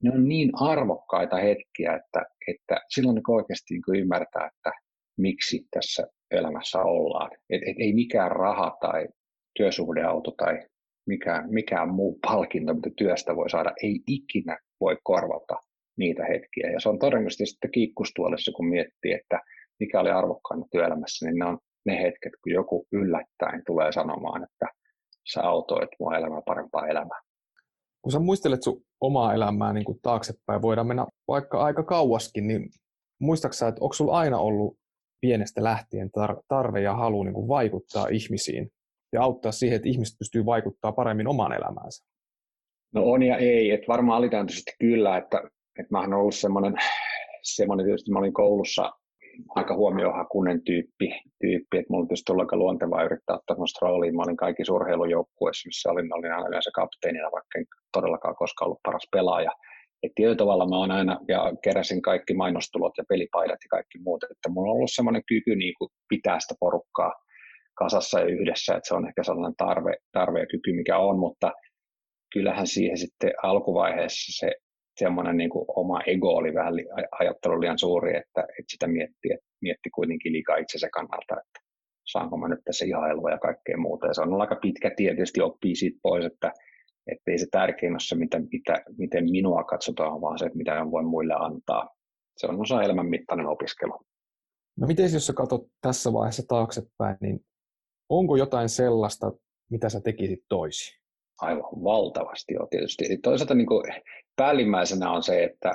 Ne 0.02 0.11
on 0.14 0.28
niin 0.28 0.50
arvokkaita 0.54 1.37
hetkiä, 1.37 1.94
että, 1.94 2.24
että 2.48 2.80
silloin 2.88 3.14
niin 3.14 3.30
oikeasti 3.30 3.74
niin 3.74 4.00
ymmärtää, 4.02 4.46
että 4.46 4.72
miksi 5.18 5.66
tässä 5.70 6.06
elämässä 6.30 6.82
ollaan. 6.82 7.30
Et, 7.50 7.62
et 7.66 7.76
ei 7.78 7.92
mikään 7.92 8.30
raha 8.30 8.76
tai 8.80 9.09
työsuhdeauto 9.56 10.30
tai 10.30 10.66
mikään, 11.06 11.44
mikään 11.50 11.88
muu 11.88 12.18
palkinto, 12.26 12.74
mitä 12.74 12.90
työstä 12.96 13.37
voi 13.37 13.50
saada, 13.50 13.72
ei 13.82 14.00
ikinä 14.06 14.59
voi 14.80 14.96
korvata 15.02 15.54
niitä 15.98 16.24
hetkiä. 16.24 16.70
Ja 16.70 16.80
se 16.80 16.88
on 16.88 16.98
todennäköisesti 16.98 17.46
sitten 17.46 17.70
kiikkustuolessa, 17.70 18.52
kun 18.52 18.68
miettii, 18.68 19.12
että 19.12 19.40
mikä 19.80 20.00
oli 20.00 20.11
arvokkaana 20.11 20.66
työelämässä, 20.70 21.26
niin 21.26 21.38
ne 21.38 21.44
on 21.44 21.59
ne 21.87 22.02
hetket, 22.02 22.32
kun 22.42 22.52
joku 22.52 22.87
yllättäen 22.92 23.62
tulee 23.66 23.92
sanomaan, 23.92 24.44
että 24.44 24.66
sä 25.32 25.42
autoit 25.42 25.90
mua 26.00 26.16
elämää 26.16 26.42
parempaa 26.46 26.87
elämää. 26.87 27.20
Kun 28.02 28.12
sä 28.12 28.18
muistelet 28.18 28.62
sun 28.62 28.86
omaa 29.00 29.35
elämää 29.35 29.72
niin 29.72 29.85
kuin 29.85 29.98
taaksepäin, 30.02 30.62
voidaan 30.62 30.87
mennä 30.87 31.06
vaikka 31.28 31.64
aika 31.64 31.82
kauaskin, 31.82 32.48
niin 32.48 32.68
muistaaksä, 33.20 33.68
että 33.68 33.80
onko 33.80 33.92
sulla 33.92 34.18
aina 34.18 34.38
ollut 34.38 34.76
pienestä 35.20 35.64
lähtien 35.64 36.11
tarve 36.48 36.80
ja 36.80 36.94
halu 36.94 37.22
niin 37.22 37.35
kuin 37.35 37.48
vaikuttaa 37.48 38.09
ihmisiin 38.09 38.70
ja 39.12 39.22
auttaa 39.22 39.52
siihen, 39.52 39.76
että 39.76 39.88
ihmiset 39.88 40.18
pystyy 40.18 40.46
vaikuttaa 40.46 40.92
paremmin 40.92 41.28
omaan 41.28 41.52
elämäänsä? 41.52 42.04
No 42.94 43.04
on 43.04 43.22
ja 43.22 43.37
ei, 43.37 43.70
että 43.70 43.88
varmaan 43.88 44.18
alitääntöisesti 44.18 44.72
kyllä, 44.80 45.16
että 45.16 45.42
et 45.78 45.90
mä 45.90 46.00
oon 46.00 46.14
ollut 46.14 46.35
semmoinen, 46.35 46.74
semmoinen 47.42 47.87
tietysti 47.87 48.11
mä 48.11 48.18
olin 48.18 48.32
koulussa 48.32 48.92
aika 49.55 49.75
huomiohakunen 49.75 50.62
tyyppi, 50.64 51.09
tyyppi 51.40 51.79
että 51.79 51.90
mulla 51.90 52.07
tietysti 52.07 52.33
aika 52.40 52.57
luontevaa 52.57 53.05
yrittää 53.05 53.37
ottaa 53.37 53.55
semmoista 53.55 53.87
roolia. 53.87 54.12
Mä 54.12 54.22
olin 54.22 54.37
kaikki 54.37 54.62
urheilujoukkueessa, 54.70 55.68
missä 55.68 55.90
olin, 55.90 56.14
olin 56.14 56.33
aina 56.33 56.49
yleensä 56.49 56.70
kapteenina, 56.75 57.33
vaikka 57.33 57.59
en 57.59 57.66
todellakaan 57.92 58.37
koskaan 58.37 58.66
ollut 58.66 58.83
paras 58.83 59.09
pelaaja. 59.12 59.51
Et 60.03 60.12
tietyllä 60.14 60.37
tavalla 60.37 60.68
mä 60.68 60.77
oon 60.77 60.90
aina, 60.90 61.18
ja 61.29 61.53
keräsin 61.64 62.03
kaikki 62.03 62.35
mainostulot 62.35 62.92
ja 62.99 63.05
pelipaidat 63.09 63.61
ja 63.64 63.68
kaikki 63.70 63.99
muut, 63.99 64.25
että 64.25 64.49
mulla 64.49 64.70
on 64.70 64.77
ollut 64.77 64.90
semmoinen 64.94 65.22
kyky 65.29 65.57
niin 65.57 65.75
kuin 65.79 65.90
pitää 66.09 66.40
sitä 66.40 66.55
porukkaa 66.61 67.12
kasassa 67.75 68.20
ja 68.20 68.27
yhdessä, 68.27 68.75
että 68.75 68.88
se 68.88 68.94
on 68.94 69.09
ehkä 69.09 69.22
sellainen 69.22 69.57
tarve, 69.57 69.96
tarve 70.12 70.40
ja 70.40 70.46
kyky, 70.46 70.72
mikä 70.72 70.99
on, 70.99 71.18
mutta 71.18 71.53
kyllähän 72.33 72.66
siihen 72.66 72.99
sitten 72.99 73.33
alkuvaiheessa 73.42 74.46
se 74.46 74.53
semmoinen 74.96 75.37
niin 75.37 75.50
oma 75.76 76.00
ego 76.06 76.28
oli 76.28 76.54
vähän 76.54 76.74
ajattelu 77.20 77.61
liian 77.61 77.78
suuri, 77.78 78.16
että, 78.16 78.40
että 78.40 78.70
sitä 78.72 78.87
mietti, 78.87 79.32
että 79.35 79.46
mietti 79.62 79.90
kuitenkin 79.90 80.32
liikaa 80.32 80.56
itsensä 80.56 80.88
kannalta, 80.92 81.35
että 81.40 81.61
saanko 82.06 82.37
mä 82.37 82.48
nyt 82.48 82.61
tässä 82.64 82.85
ihailua 82.85 83.30
ja 83.30 83.38
kaikkea 83.38 83.76
muuta. 83.78 84.06
Ja 84.06 84.14
se 84.14 84.22
on 84.22 84.28
ollut 84.28 84.40
aika 84.40 84.56
pitkä 84.56 84.90
tie, 84.96 85.14
tietysti 85.14 85.40
oppii 85.40 85.76
siitä 85.76 85.98
pois, 86.02 86.24
että, 86.24 86.52
että 87.06 87.30
ei 87.30 87.38
se 87.38 87.46
tärkein 87.50 87.92
ole 87.92 88.00
se, 88.00 88.14
mitä, 88.14 88.40
mitä, 88.52 88.85
miten 88.98 89.30
minua 89.30 89.64
katsotaan, 89.64 90.20
vaan 90.20 90.38
se, 90.38 90.46
että 90.46 90.59
mitä 90.59 90.74
mä 90.74 90.90
voin 90.90 91.06
muille 91.06 91.35
antaa. 91.38 91.88
Se 92.37 92.46
on 92.46 92.61
osa 92.61 92.82
elämän 92.82 93.06
mittainen 93.06 93.46
opiskelu. 93.46 93.92
No 94.76 94.87
miten 94.87 95.12
jos 95.12 95.26
sä 95.26 95.32
katsot 95.32 95.66
tässä 95.80 96.12
vaiheessa 96.12 96.42
taaksepäin, 96.48 97.16
niin 97.20 97.40
onko 98.09 98.37
jotain 98.37 98.68
sellaista, 98.68 99.32
mitä 99.70 99.88
sä 99.88 100.00
tekisit 100.00 100.40
toisin? 100.48 101.06
Aivan 101.38 101.85
valtavasti 101.85 102.55
jo 102.55 102.66
tietysti. 102.70 103.05
Eli 103.07 103.16
toisaalta 103.16 103.55
niin 103.55 103.66
kuin 103.66 103.85
päällimmäisenä 104.37 105.11
on 105.11 105.22
se, 105.22 105.44
että 105.44 105.68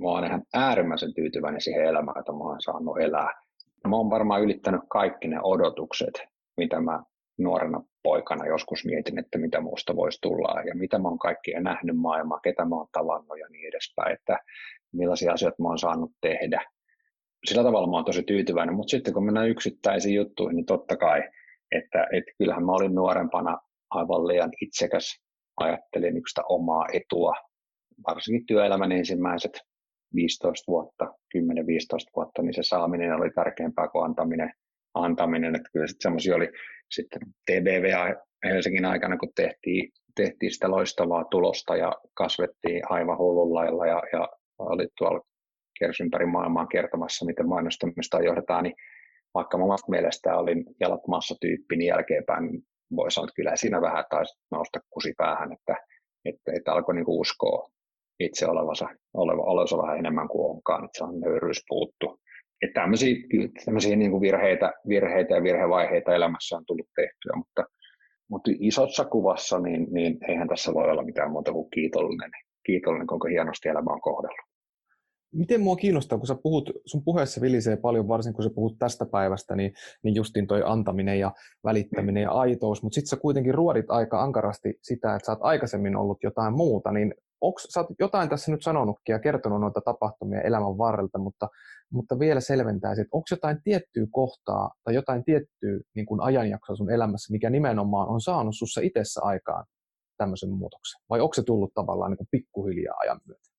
mä 0.00 0.08
oon 0.08 0.24
ihan 0.24 0.42
äärimmäisen 0.54 1.14
tyytyväinen 1.14 1.60
siihen 1.60 1.84
elämään, 1.84 2.16
jota 2.16 2.32
mä 2.32 2.44
oon 2.44 2.62
saanut 2.62 3.00
elää. 3.00 3.32
Mä 3.88 3.96
oon 3.96 4.10
varmaan 4.10 4.42
ylittänyt 4.42 4.80
kaikki 4.88 5.28
ne 5.28 5.40
odotukset, 5.42 6.22
mitä 6.56 6.80
mä 6.80 7.02
nuorena 7.38 7.82
poikana 8.02 8.46
joskus 8.46 8.84
mietin, 8.84 9.18
että 9.18 9.38
mitä 9.38 9.60
muusta 9.60 9.96
voisi 9.96 10.18
tulla 10.22 10.60
ja 10.60 10.74
mitä 10.74 10.98
mä 10.98 11.08
oon 11.08 11.18
kaikkia 11.18 11.60
nähnyt 11.60 11.96
maailmaa, 11.96 12.40
ketä 12.40 12.64
mä 12.64 12.76
oon 12.76 12.86
tavannut 12.92 13.38
ja 13.38 13.46
niin 13.48 13.68
edespäin, 13.68 14.12
että 14.12 14.38
millaisia 14.92 15.32
asioita 15.32 15.62
mä 15.62 15.68
oon 15.68 15.78
saanut 15.78 16.12
tehdä. 16.20 16.64
Sillä 17.44 17.62
tavalla 17.62 17.86
mä 17.86 17.96
oon 17.96 18.04
tosi 18.04 18.22
tyytyväinen, 18.22 18.74
mutta 18.74 18.90
sitten 18.90 19.14
kun 19.14 19.24
mennään 19.24 19.48
yksittäisiin 19.48 20.14
juttuihin, 20.14 20.56
niin 20.56 20.66
totta 20.66 20.96
kai, 20.96 21.22
että, 21.72 22.06
että 22.12 22.32
kyllähän 22.38 22.64
mä 22.64 22.72
olin 22.72 22.94
nuorempana 22.94 23.58
aivan 23.90 24.26
liian 24.26 24.50
itsekäs. 24.60 25.20
Ajattelin 25.56 26.22
sitä 26.28 26.42
omaa 26.48 26.86
etua, 26.92 27.32
varsinkin 28.06 28.46
työelämän 28.46 28.92
ensimmäiset 28.92 29.60
15 30.14 30.72
vuotta, 30.72 31.04
10-15 31.04 31.10
vuotta, 32.16 32.42
niin 32.42 32.54
se 32.54 32.62
saaminen 32.62 33.12
oli 33.12 33.30
tärkeämpää 33.30 33.88
kuin 33.88 34.04
antaminen. 34.04 34.52
antaminen. 34.94 35.54
Että 35.54 35.68
kyllä 35.72 35.86
sitten 35.86 36.02
semmoisia 36.02 36.36
oli 36.36 36.48
sitten 36.90 37.20
TBV 37.50 38.14
Helsingin 38.44 38.84
aikana, 38.84 39.16
kun 39.16 39.32
tehtiin, 39.36 39.92
tehtiin 40.16 40.52
sitä 40.52 40.70
loistavaa 40.70 41.24
tulosta 41.24 41.76
ja 41.76 41.92
kasvettiin 42.14 42.82
aivan 42.88 43.18
hullun 43.18 43.54
lailla 43.54 43.86
ja, 43.86 44.02
ja 44.12 44.28
oli 44.58 44.88
tuolla 44.98 45.20
kierros 45.78 46.00
ympäri 46.00 46.26
maailmaa 46.26 46.66
kertomassa, 46.66 47.26
miten 47.26 47.48
mainostamista 47.48 48.22
johdetaan, 48.22 48.64
niin 48.64 48.74
vaikka 49.34 49.56
omasta 49.56 49.90
mielestä 49.90 50.36
olin 50.36 50.64
jalat 50.80 51.06
maassa 51.06 51.34
tyyppi, 51.40 51.76
niin 51.76 51.88
jälkeenpäin 51.88 52.62
voi 52.96 53.10
sanoa, 53.10 53.24
että 53.24 53.36
kyllä 53.36 53.56
siinä 53.56 53.80
vähän 53.80 54.04
taisi 54.10 54.38
nousta 54.50 54.80
kusi 54.90 55.14
päähän, 55.16 55.52
että, 55.52 55.76
että, 56.24 56.52
että 56.56 56.72
alkoi 56.72 56.94
niin 56.94 57.04
uskoa 57.08 57.70
itse 58.20 58.46
olevansa, 58.46 58.88
oleva, 59.14 59.42
olevansa 59.42 59.78
vähän 59.78 59.98
enemmän 59.98 60.28
kuin 60.28 60.50
onkaan, 60.50 60.84
että 60.84 60.98
se 60.98 61.04
on 61.04 61.20
nöyryys 61.20 61.64
puuttu. 61.68 62.20
Että 62.62 62.80
tämmöisiä, 62.80 63.16
tämmöisiä 63.64 63.96
niin 63.96 64.10
kuin 64.10 64.20
virheitä, 64.20 64.72
virheitä 64.88 65.34
ja 65.34 65.42
virhevaiheita 65.42 66.14
elämässä 66.14 66.56
on 66.56 66.64
tullut 66.66 66.88
tehtyä, 66.96 67.32
mutta, 67.36 67.64
mutta 68.30 68.50
isossa 68.60 69.04
kuvassa 69.04 69.58
niin, 69.58 69.86
niin 69.90 70.18
eihän 70.28 70.48
tässä 70.48 70.74
voi 70.74 70.90
olla 70.90 71.02
mitään 71.02 71.30
muuta 71.30 71.52
kuin 71.52 71.70
kiitollinen, 71.70 72.30
kiitollinen 72.66 73.06
kuinka 73.06 73.28
hienosti 73.28 73.68
elämä 73.68 73.92
on 73.92 74.00
kohdellut. 74.00 74.47
Miten 75.32 75.60
mua 75.60 75.76
kiinnostaa, 75.76 76.18
kun 76.18 76.26
sä 76.26 76.36
puhut, 76.42 76.70
sun 76.86 77.04
puheessa 77.04 77.40
vilisee 77.40 77.76
paljon, 77.76 78.08
varsinkin 78.08 78.36
kun 78.36 78.44
sä 78.44 78.50
puhut 78.54 78.78
tästä 78.78 79.06
päivästä, 79.06 79.56
niin, 79.56 79.72
niin 80.02 80.14
justin 80.14 80.46
toi 80.46 80.62
antaminen 80.64 81.18
ja 81.18 81.32
välittäminen 81.64 82.22
ja 82.22 82.30
aitous, 82.30 82.82
mutta 82.82 82.94
sitten 82.94 83.08
sä 83.08 83.16
kuitenkin 83.16 83.54
ruodit 83.54 83.90
aika 83.90 84.22
ankarasti 84.22 84.74
sitä, 84.82 85.14
että 85.14 85.26
sä 85.26 85.32
oot 85.32 85.38
aikaisemmin 85.42 85.96
ollut 85.96 86.18
jotain 86.22 86.54
muuta, 86.56 86.92
niin 86.92 87.14
onks, 87.40 87.62
sä 87.62 87.80
oot 87.80 87.88
jotain 87.98 88.28
tässä 88.28 88.52
nyt 88.52 88.62
sanonutkin 88.62 89.12
ja 89.12 89.18
kertonut 89.18 89.60
noita 89.60 89.80
tapahtumia 89.80 90.40
elämän 90.40 90.78
varrelta, 90.78 91.18
mutta, 91.18 91.48
mutta 91.92 92.18
vielä 92.18 92.40
selventäisit, 92.40 93.02
että 93.02 93.16
onko 93.16 93.26
jotain 93.30 93.62
tiettyä 93.64 94.06
kohtaa 94.10 94.70
tai 94.84 94.94
jotain 94.94 95.24
tiettyä 95.24 95.80
niin 95.94 96.06
kuin 96.06 96.20
ajanjaksoa 96.20 96.76
sun 96.76 96.90
elämässä, 96.90 97.32
mikä 97.32 97.50
nimenomaan 97.50 98.08
on 98.08 98.20
saanut 98.20 98.54
sussa 98.56 98.80
itsessä 98.80 99.20
aikaan 99.24 99.64
tämmöisen 100.16 100.50
muutoksen? 100.50 101.00
Vai 101.10 101.20
onko 101.20 101.34
se 101.34 101.42
tullut 101.42 101.74
tavallaan 101.74 102.10
niin 102.10 102.18
kuin 102.18 102.28
pikkuhiljaa 102.30 102.96
ajan 103.00 103.20
myötä? 103.26 103.57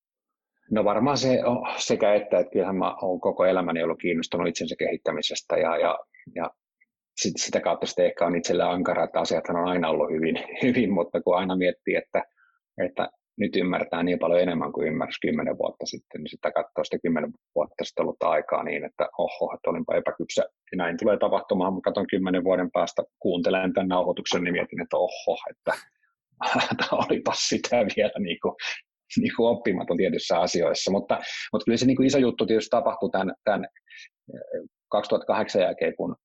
No 0.71 0.83
varmaan 0.83 1.17
se 1.17 1.39
sekä 1.77 2.13
että, 2.13 2.39
että 2.39 2.51
kyllähän 2.51 2.75
mä 2.75 2.95
olen 3.01 3.19
koko 3.19 3.45
elämäni 3.45 3.83
ollut 3.83 3.99
kiinnostunut 3.99 4.47
itsensä 4.47 4.75
kehittämisestä 4.79 5.57
ja, 5.57 5.77
ja, 5.77 5.99
ja 6.35 6.51
sit, 7.21 7.33
sitä 7.37 7.61
kautta 7.61 7.85
sitten 7.85 8.05
ehkä 8.05 8.25
on 8.25 8.35
itsellä 8.35 8.69
ankara, 8.69 9.03
että 9.03 9.19
asiat 9.19 9.49
on 9.49 9.55
aina 9.55 9.89
ollut 9.89 10.11
hyvin, 10.11 10.35
hyvin 10.63 10.93
mutta 10.93 11.21
kun 11.21 11.37
aina 11.37 11.55
miettii, 11.55 11.95
että, 11.95 12.23
että 12.85 13.09
nyt 13.37 13.55
ymmärtää 13.55 14.03
niin 14.03 14.19
paljon 14.19 14.41
enemmän 14.41 14.71
kuin 14.71 14.87
ymmärsi 14.87 15.19
kymmenen 15.21 15.57
vuotta 15.57 15.85
sitten, 15.85 16.21
niin 16.21 16.29
sitä 16.29 16.51
katsoo 16.51 16.83
sitä 16.83 16.97
kymmenen 17.03 17.31
vuotta 17.55 17.83
sitten 17.83 18.03
ollut 18.03 18.23
aikaa 18.23 18.63
niin, 18.63 18.85
että 18.85 19.09
oho, 19.17 19.53
että 19.53 19.69
olinpa 19.69 19.95
epäkypsä. 19.95 20.41
Ja 20.71 20.77
näin 20.77 20.97
tulee 20.97 21.17
tapahtumaan, 21.17 21.73
mutta 21.73 21.89
katson 21.89 22.07
kymmenen 22.07 22.43
vuoden 22.43 22.71
päästä, 22.71 23.03
kuuntelen 23.19 23.73
tämän 23.73 23.87
nauhoituksen, 23.87 24.43
niin 24.43 24.53
mietin, 24.53 24.81
että 24.81 24.97
oho, 24.97 25.37
että 25.49 25.71
olipa 27.01 27.33
sitä 27.35 27.85
vielä 27.95 28.19
niin 28.19 28.37
kuin, 28.41 28.55
niin 29.21 29.35
kuin 29.37 29.49
oppimaton 29.49 29.97
tietyissä 29.97 30.39
asioissa, 30.39 30.91
mutta, 30.91 31.19
mutta 31.51 31.65
kyllä 31.65 31.77
se 31.77 31.85
niin 31.85 31.97
kuin 31.97 32.07
iso 32.07 32.17
juttu 32.17 32.45
tietysti 32.45 32.69
tapahtui 32.69 33.09
tämän, 33.11 33.35
tämän 33.43 33.67
2008 34.91 35.61
jälkeen, 35.61 35.95
kun 35.95 36.15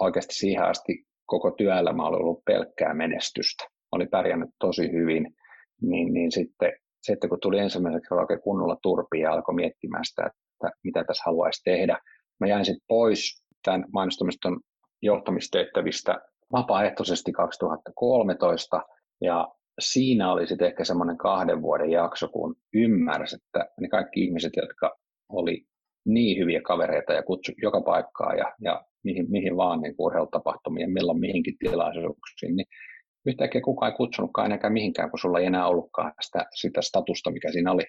oikeasti 0.00 0.34
siihen 0.34 0.64
asti 0.64 1.04
koko 1.26 1.50
työelämä 1.50 2.06
oli 2.06 2.16
ollut 2.16 2.44
pelkkää 2.44 2.94
menestystä. 2.94 3.64
Oli 3.92 4.06
pärjännyt 4.06 4.50
tosi 4.58 4.92
hyvin, 4.92 5.34
niin, 5.82 6.14
niin 6.14 6.32
sitten, 6.32 6.72
sitten 7.02 7.30
kun 7.30 7.38
tuli 7.42 7.58
ensimmäiseksi 7.58 8.14
oikein 8.14 8.40
kunnolla 8.40 8.76
turpi 8.82 9.20
ja 9.20 9.32
alkoi 9.32 9.54
miettimään 9.54 10.04
sitä, 10.04 10.26
että 10.26 10.78
mitä 10.84 11.04
tässä 11.04 11.22
haluaisi 11.26 11.62
tehdä, 11.64 11.98
mä 12.40 12.46
jäin 12.46 12.64
sitten 12.64 12.86
pois 12.88 13.44
tämän 13.64 13.84
mainostoimiston 13.92 14.60
johtamistehtävistä 15.02 16.20
vapaaehtoisesti 16.52 17.32
2013 17.32 18.82
ja 19.20 19.48
siinä 19.80 20.32
oli 20.32 20.46
sitten 20.46 20.68
ehkä 20.68 20.84
semmoinen 20.84 21.18
kahden 21.18 21.62
vuoden 21.62 21.90
jakso, 21.90 22.28
kun 22.28 22.56
ymmärsi, 22.74 23.36
että 23.36 23.70
ne 23.80 23.88
kaikki 23.88 24.24
ihmiset, 24.24 24.52
jotka 24.56 24.96
oli 25.28 25.64
niin 26.06 26.38
hyviä 26.38 26.60
kavereita 26.60 27.12
ja 27.12 27.22
kutsu 27.22 27.52
joka 27.62 27.80
paikkaa 27.80 28.34
ja, 28.34 28.52
ja 28.60 28.84
mihin, 29.04 29.30
mihin 29.30 29.56
vaan 29.56 29.80
niin 29.80 29.94
urheilutapahtumiin 29.98 30.92
milloin 30.92 31.20
mihinkin 31.20 31.58
tilaisuuksiin, 31.58 32.56
niin 32.56 32.66
yhtäkkiä 33.26 33.60
kukaan 33.60 33.92
ei 33.92 33.96
kutsunutkaan 33.96 34.52
enää 34.52 34.70
mihinkään, 34.70 35.10
kun 35.10 35.18
sulla 35.18 35.38
ei 35.38 35.46
enää 35.46 35.66
ollutkaan 35.66 36.12
sitä, 36.20 36.46
sitä 36.54 36.82
statusta, 36.82 37.30
mikä 37.30 37.52
siinä 37.52 37.72
oli. 37.72 37.82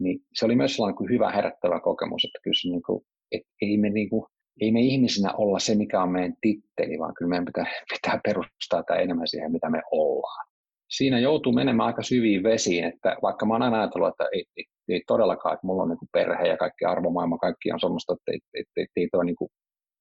Niin 0.00 0.18
se 0.34 0.44
oli 0.44 0.56
myös 0.56 0.76
sellainen 0.76 0.96
kuin 0.96 1.10
hyvä 1.10 1.30
herättävä 1.30 1.80
kokemus, 1.80 2.24
että 2.24 2.38
kyllä 2.42 2.60
se 2.62 2.68
niin 2.68 2.82
kuin, 2.82 3.04
et 3.32 3.42
ei, 3.62 3.78
me 3.78 3.90
niin 3.90 4.10
kuin, 4.10 4.26
ei 4.60 4.72
me 4.72 4.80
ihmisinä 4.80 5.32
olla 5.32 5.58
se, 5.58 5.74
mikä 5.74 6.02
on 6.02 6.12
meidän 6.12 6.34
titteli, 6.40 6.98
vaan 6.98 7.14
kyllä 7.14 7.28
meidän 7.28 7.44
pitää, 7.44 7.64
pitää 7.94 8.20
perustaa 8.24 8.82
tämä 8.82 9.00
enemmän 9.00 9.28
siihen, 9.28 9.52
mitä 9.52 9.70
me 9.70 9.82
ollaan. 9.90 10.45
Siinä 10.90 11.18
joutuu 11.18 11.52
menemään 11.52 11.86
aika 11.86 12.02
syviin 12.02 12.42
vesiin, 12.42 12.84
että 12.84 13.16
vaikka 13.22 13.46
mä 13.46 13.54
oon 13.54 13.62
aina 13.62 13.80
ajatellut, 13.80 14.08
että 14.08 14.24
ei, 14.32 14.44
ei, 14.56 14.64
ei 14.88 15.02
todellakaan, 15.06 15.54
että 15.54 15.66
mulla 15.66 15.82
on 15.82 15.88
niin 15.88 15.98
perhe 16.12 16.48
ja 16.48 16.56
kaikki 16.56 16.84
arvomaailma, 16.84 17.38
kaikki 17.38 17.72
on 17.72 17.80
semmoista, 17.80 18.12
että 18.12 18.32
ei, 18.32 18.38
ei, 18.54 18.64
ei, 18.76 18.86
ei 18.96 19.08
toi 19.12 19.24
niin 19.24 19.36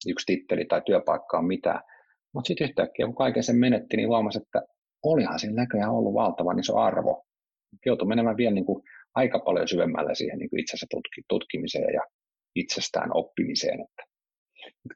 yksi 0.08 0.26
titteli 0.26 0.66
tai 0.66 0.82
työpaikka 0.86 1.38
on 1.38 1.46
mitään. 1.46 1.82
Mutta 2.34 2.48
sitten 2.48 2.66
yhtäkkiä, 2.66 3.06
kun 3.06 3.16
kaiken 3.16 3.44
sen 3.44 3.56
menetti, 3.56 3.98
niin 3.98 4.08
huomasi, 4.08 4.38
että 4.38 4.62
olihan 5.04 5.40
siinä 5.40 5.56
näköjään 5.56 5.92
ollut 5.92 6.14
valtavan 6.14 6.60
iso 6.60 6.78
arvo. 6.78 7.26
Joutui 7.86 8.08
menemään 8.08 8.38
vielä 8.38 8.54
niin 8.54 8.66
kuin 8.66 8.84
aika 9.16 9.40
paljon 9.40 9.68
syvemmälle 9.68 10.16
siihen 10.16 10.40
niin 10.40 10.60
itsensä 10.60 10.86
tutki, 10.92 11.22
tutkimiseen 11.30 11.94
ja 11.94 12.02
itsestään 12.56 13.10
oppimiseen. 13.14 13.82
Että, 13.82 14.04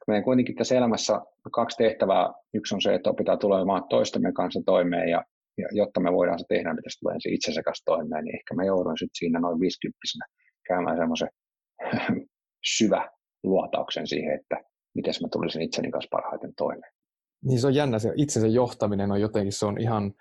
meidän 0.06 0.24
kuitenkin 0.24 0.54
tässä 0.54 0.76
elämässä 0.76 1.20
kaksi 1.52 1.76
tehtävää. 1.76 2.32
Yksi 2.54 2.74
on 2.74 2.82
se, 2.82 2.94
että 2.94 3.10
opitaan 3.10 3.38
tulemaan 3.38 3.84
toistemme 3.88 4.32
kanssa 4.32 4.60
toimeen 4.66 5.08
ja, 5.08 5.24
ja 5.60 5.68
jotta 5.72 6.00
me 6.00 6.12
voidaan 6.12 6.38
se 6.38 6.44
tehdä, 6.48 6.74
mitä 6.74 6.88
tulee 7.00 7.14
ensin 7.14 7.34
itsensä 7.34 7.62
kanssa 7.62 7.84
toimeen, 7.84 8.24
niin 8.24 8.36
ehkä 8.36 8.54
mä 8.54 8.64
joudun 8.64 8.98
sitten 8.98 9.18
siinä 9.18 9.40
noin 9.40 9.60
50 9.60 9.98
käymään 10.68 10.98
semmoisen 10.98 11.28
syvä 12.76 13.10
luotauksen 13.42 14.06
siihen, 14.06 14.34
että 14.40 14.56
miten 14.94 15.14
mä 15.22 15.28
tulisin 15.32 15.62
itseni 15.62 15.90
kanssa 15.90 16.08
parhaiten 16.10 16.52
toimeen. 16.56 16.92
Niin 17.44 17.60
se 17.60 17.66
on 17.66 17.74
jännä, 17.74 17.98
se 17.98 18.12
itsensä 18.16 18.48
johtaminen 18.48 19.12
on 19.12 19.20
jotenkin, 19.20 19.52
se 19.52 19.66
on 19.66 19.80
ihan, 19.80 20.12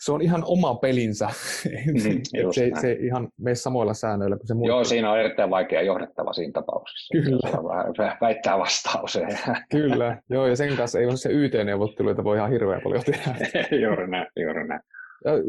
se 0.00 0.12
on 0.12 0.22
ihan 0.22 0.42
oma 0.46 0.74
pelinsä. 0.74 1.28
Mm, 1.86 2.20
se, 2.52 2.70
se 2.80 2.92
ihan 2.92 3.28
mene 3.40 3.54
samoilla 3.54 3.94
säännöillä 3.94 4.36
kuin 4.36 4.46
se 4.46 4.54
muu. 4.54 4.68
Joo, 4.68 4.84
siinä 4.84 5.12
on 5.12 5.20
erittäin 5.20 5.50
vaikea 5.50 5.82
johdettava 5.82 6.32
siinä 6.32 6.52
tapauksessa. 6.52 7.12
Kyllä. 7.12 8.16
Väittää 8.20 8.58
vastauseen. 8.58 9.38
Kyllä, 9.70 10.22
joo, 10.30 10.46
ja 10.46 10.56
sen 10.56 10.76
kanssa 10.76 10.98
ei 10.98 11.06
ole 11.06 11.16
se 11.16 11.28
YT-neuvotteluita 11.32 12.24
voi 12.24 12.36
ihan 12.36 12.50
hirveän 12.50 12.80
paljon 12.84 13.02
tehdä. 13.04 13.34
juuri 13.86 14.10
näin, 14.10 14.26
juuri 14.36 14.68
näin. 14.68 14.80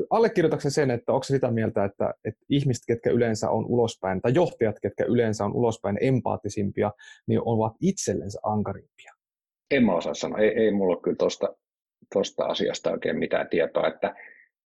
Allekirjoitatko 0.10 0.70
sen, 0.70 0.92
että 0.92 1.14
onko 1.14 1.24
sitä 1.24 1.52
mieltä, 1.52 1.86
että, 1.86 2.14
että 2.26 2.46
ihmiset, 2.50 2.84
ketkä 2.88 3.10
yleensä 3.10 3.50
on 3.50 3.66
ulospäin, 3.66 4.22
tai 4.22 4.32
johtajat, 4.36 4.76
ketkä 4.82 5.06
yleensä 5.06 5.46
on 5.46 5.54
ulospäin 5.54 5.98
empaattisimpia, 6.02 6.92
niin 7.28 7.42
ovat 7.46 7.74
itsellensä 7.82 8.40
ankarimpia? 8.44 9.14
En 9.72 9.84
mä 9.86 9.96
osaa 9.96 10.14
sanoa. 10.14 10.38
Ei, 10.40 10.50
ei 10.50 10.72
mulla 10.72 10.96
ole 10.96 11.02
kyllä 11.02 11.18
tuosta 11.18 11.48
tosta 12.14 12.46
asiasta 12.46 12.92
oikein 12.92 13.20
mitään 13.20 13.48
tietoa. 13.50 13.88
Että, 13.88 14.16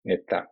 että 0.05 0.47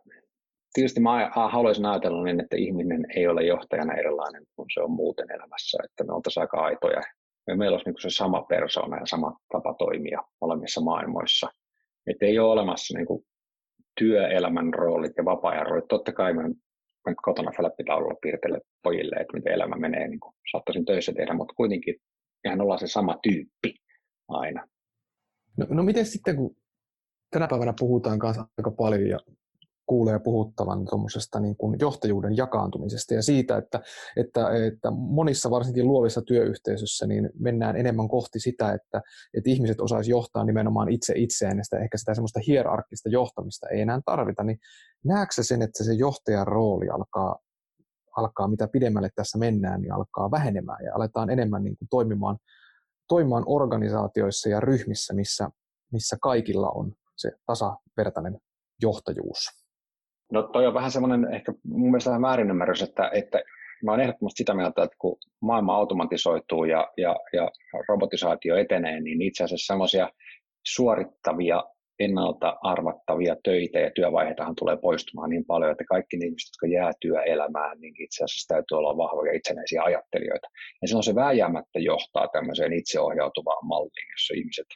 tietysti 0.72 1.00
mä 1.00 1.30
haluaisin 1.34 1.86
ajatella 1.86 2.24
niin, 2.24 2.40
että 2.40 2.56
ihminen 2.56 3.06
ei 3.16 3.28
ole 3.28 3.44
johtajana 3.44 3.94
erilainen 3.94 4.42
kuin 4.56 4.66
se 4.74 4.80
on 4.80 4.90
muuten 4.90 5.32
elämässä. 5.32 5.78
Että 5.84 6.04
me 6.04 6.12
oltaisiin 6.12 6.42
aika 6.42 6.60
aitoja. 6.60 7.02
Meillä 7.56 7.74
olisi 7.74 7.90
niin 7.90 8.00
se 8.00 8.10
sama 8.10 8.42
persona 8.42 8.98
ja 8.98 9.06
sama 9.06 9.36
tapa 9.52 9.74
toimia 9.74 10.22
molemmissa 10.40 10.80
maailmoissa. 10.80 11.48
Että 12.06 12.26
ei 12.26 12.38
ole 12.38 12.50
olemassa 12.50 12.98
niin 12.98 13.06
kuin 13.06 13.24
työelämän 13.98 14.74
roolit 14.74 15.12
ja 15.16 15.24
vapaa-ajan 15.24 15.66
roolit. 15.66 15.88
Totta 15.88 16.12
kai 16.12 16.34
mä, 16.34 16.42
mä 17.06 17.14
kotona 17.22 17.50
fläppitaululla 17.56 18.18
piirtelen 18.22 18.60
pojille, 18.82 19.16
että 19.16 19.36
miten 19.36 19.52
elämä 19.52 19.76
menee, 19.76 20.08
niin 20.08 20.20
kuin 20.20 20.34
saattaisin 20.50 20.84
töissä 20.84 21.12
tehdä, 21.12 21.34
mutta 21.34 21.54
kuitenkin 21.54 21.94
mehän 22.44 22.60
ollaan 22.60 22.78
se 22.78 22.86
sama 22.86 23.18
tyyppi 23.22 23.74
aina. 24.28 24.68
No, 25.56 25.66
no 25.70 25.82
miten 25.82 26.06
sitten, 26.06 26.36
kun 26.36 26.56
tänä 27.30 27.48
päivänä 27.48 27.74
puhutaan 27.78 28.18
kanssa 28.18 28.46
aika 28.58 28.70
paljon 28.70 29.08
ja 29.08 29.18
kuulee 29.88 30.18
puhuttavan 30.18 30.84
tuommoisesta 30.84 31.40
niin 31.40 31.56
kuin 31.56 31.76
johtajuuden 31.80 32.36
jakaantumisesta 32.36 33.14
ja 33.14 33.22
siitä, 33.22 33.56
että, 33.56 33.80
että, 34.16 34.50
että 34.66 34.90
monissa 34.90 35.50
varsinkin 35.50 35.88
luovissa 35.88 36.22
työyhteisöissä 36.22 37.06
niin 37.06 37.30
mennään 37.38 37.76
enemmän 37.76 38.08
kohti 38.08 38.40
sitä, 38.40 38.72
että, 38.72 39.02
että 39.34 39.50
ihmiset 39.50 39.80
osaisivat 39.80 40.16
johtaa 40.18 40.44
nimenomaan 40.44 40.88
itse 40.88 41.12
itseään 41.16 41.58
ja 41.58 41.64
sitä, 41.64 41.78
ehkä 41.78 41.98
sitä 41.98 42.14
semmoista 42.14 42.40
hierarkkista 42.46 43.08
johtamista 43.08 43.68
ei 43.68 43.80
enää 43.80 44.00
tarvita, 44.04 44.44
niin 44.44 44.58
näetkö 45.04 45.42
sen, 45.42 45.62
että 45.62 45.84
se 45.84 45.92
johtajan 45.92 46.46
rooli 46.46 46.88
alkaa, 46.88 47.36
alkaa 48.16 48.48
mitä 48.48 48.68
pidemmälle 48.68 49.08
tässä 49.14 49.38
mennään, 49.38 49.80
niin 49.80 49.92
alkaa 49.92 50.30
vähenemään 50.30 50.84
ja 50.84 50.94
aletaan 50.94 51.30
enemmän 51.30 51.64
niin 51.64 51.76
kuin 51.76 51.88
toimimaan, 51.88 52.38
toimimaan 53.08 53.44
organisaatioissa 53.46 54.48
ja 54.48 54.60
ryhmissä, 54.60 55.14
missä, 55.14 55.50
missä 55.92 56.16
kaikilla 56.20 56.70
on 56.70 56.92
se 57.18 57.30
tasavertainen 57.46 58.38
johtajuus? 58.82 59.38
No 60.32 60.42
toi 60.42 60.66
on 60.66 60.74
vähän 60.74 60.90
semmoinen 60.90 61.34
ehkä 61.34 61.52
mun 61.64 61.90
mielestä 61.90 62.10
vähän 62.10 62.22
väärinymmärrys, 62.22 62.82
että, 62.82 63.10
että 63.14 63.42
mä 63.84 63.90
olen 63.92 64.00
ehdottomasti 64.00 64.38
sitä 64.38 64.54
mieltä, 64.54 64.82
että 64.82 64.96
kun 64.98 65.16
maailma 65.42 65.76
automatisoituu 65.76 66.64
ja, 66.64 66.92
ja, 66.96 67.16
ja 67.32 67.50
robotisaatio 67.88 68.56
etenee, 68.56 69.00
niin 69.00 69.22
itse 69.22 69.44
asiassa 69.44 69.72
semmoisia 69.72 70.10
suorittavia, 70.66 71.64
ennalta 71.98 72.56
arvattavia 72.62 73.36
töitä 73.44 73.78
ja 73.78 73.90
työvaiheitahan 73.90 74.54
tulee 74.54 74.76
poistumaan 74.76 75.30
niin 75.30 75.44
paljon, 75.44 75.70
että 75.70 75.84
kaikki 75.84 76.16
ne 76.16 76.26
ihmiset, 76.26 76.48
jotka 76.48 76.76
jää 76.76 76.92
työelämään, 77.00 77.80
niin 77.80 77.94
itse 78.02 78.24
asiassa 78.24 78.54
täytyy 78.54 78.78
olla 78.78 78.96
vahvoja 78.96 79.32
itsenäisiä 79.32 79.82
ajattelijoita. 79.82 80.48
Ja 80.82 80.88
silloin 80.88 81.04
se 81.04 81.14
vääjäämättä 81.14 81.78
johtaa 81.78 82.28
tämmöiseen 82.28 82.72
itseohjautuvaan 82.72 83.66
malliin, 83.66 84.10
jossa 84.14 84.34
ihmiset, 84.36 84.66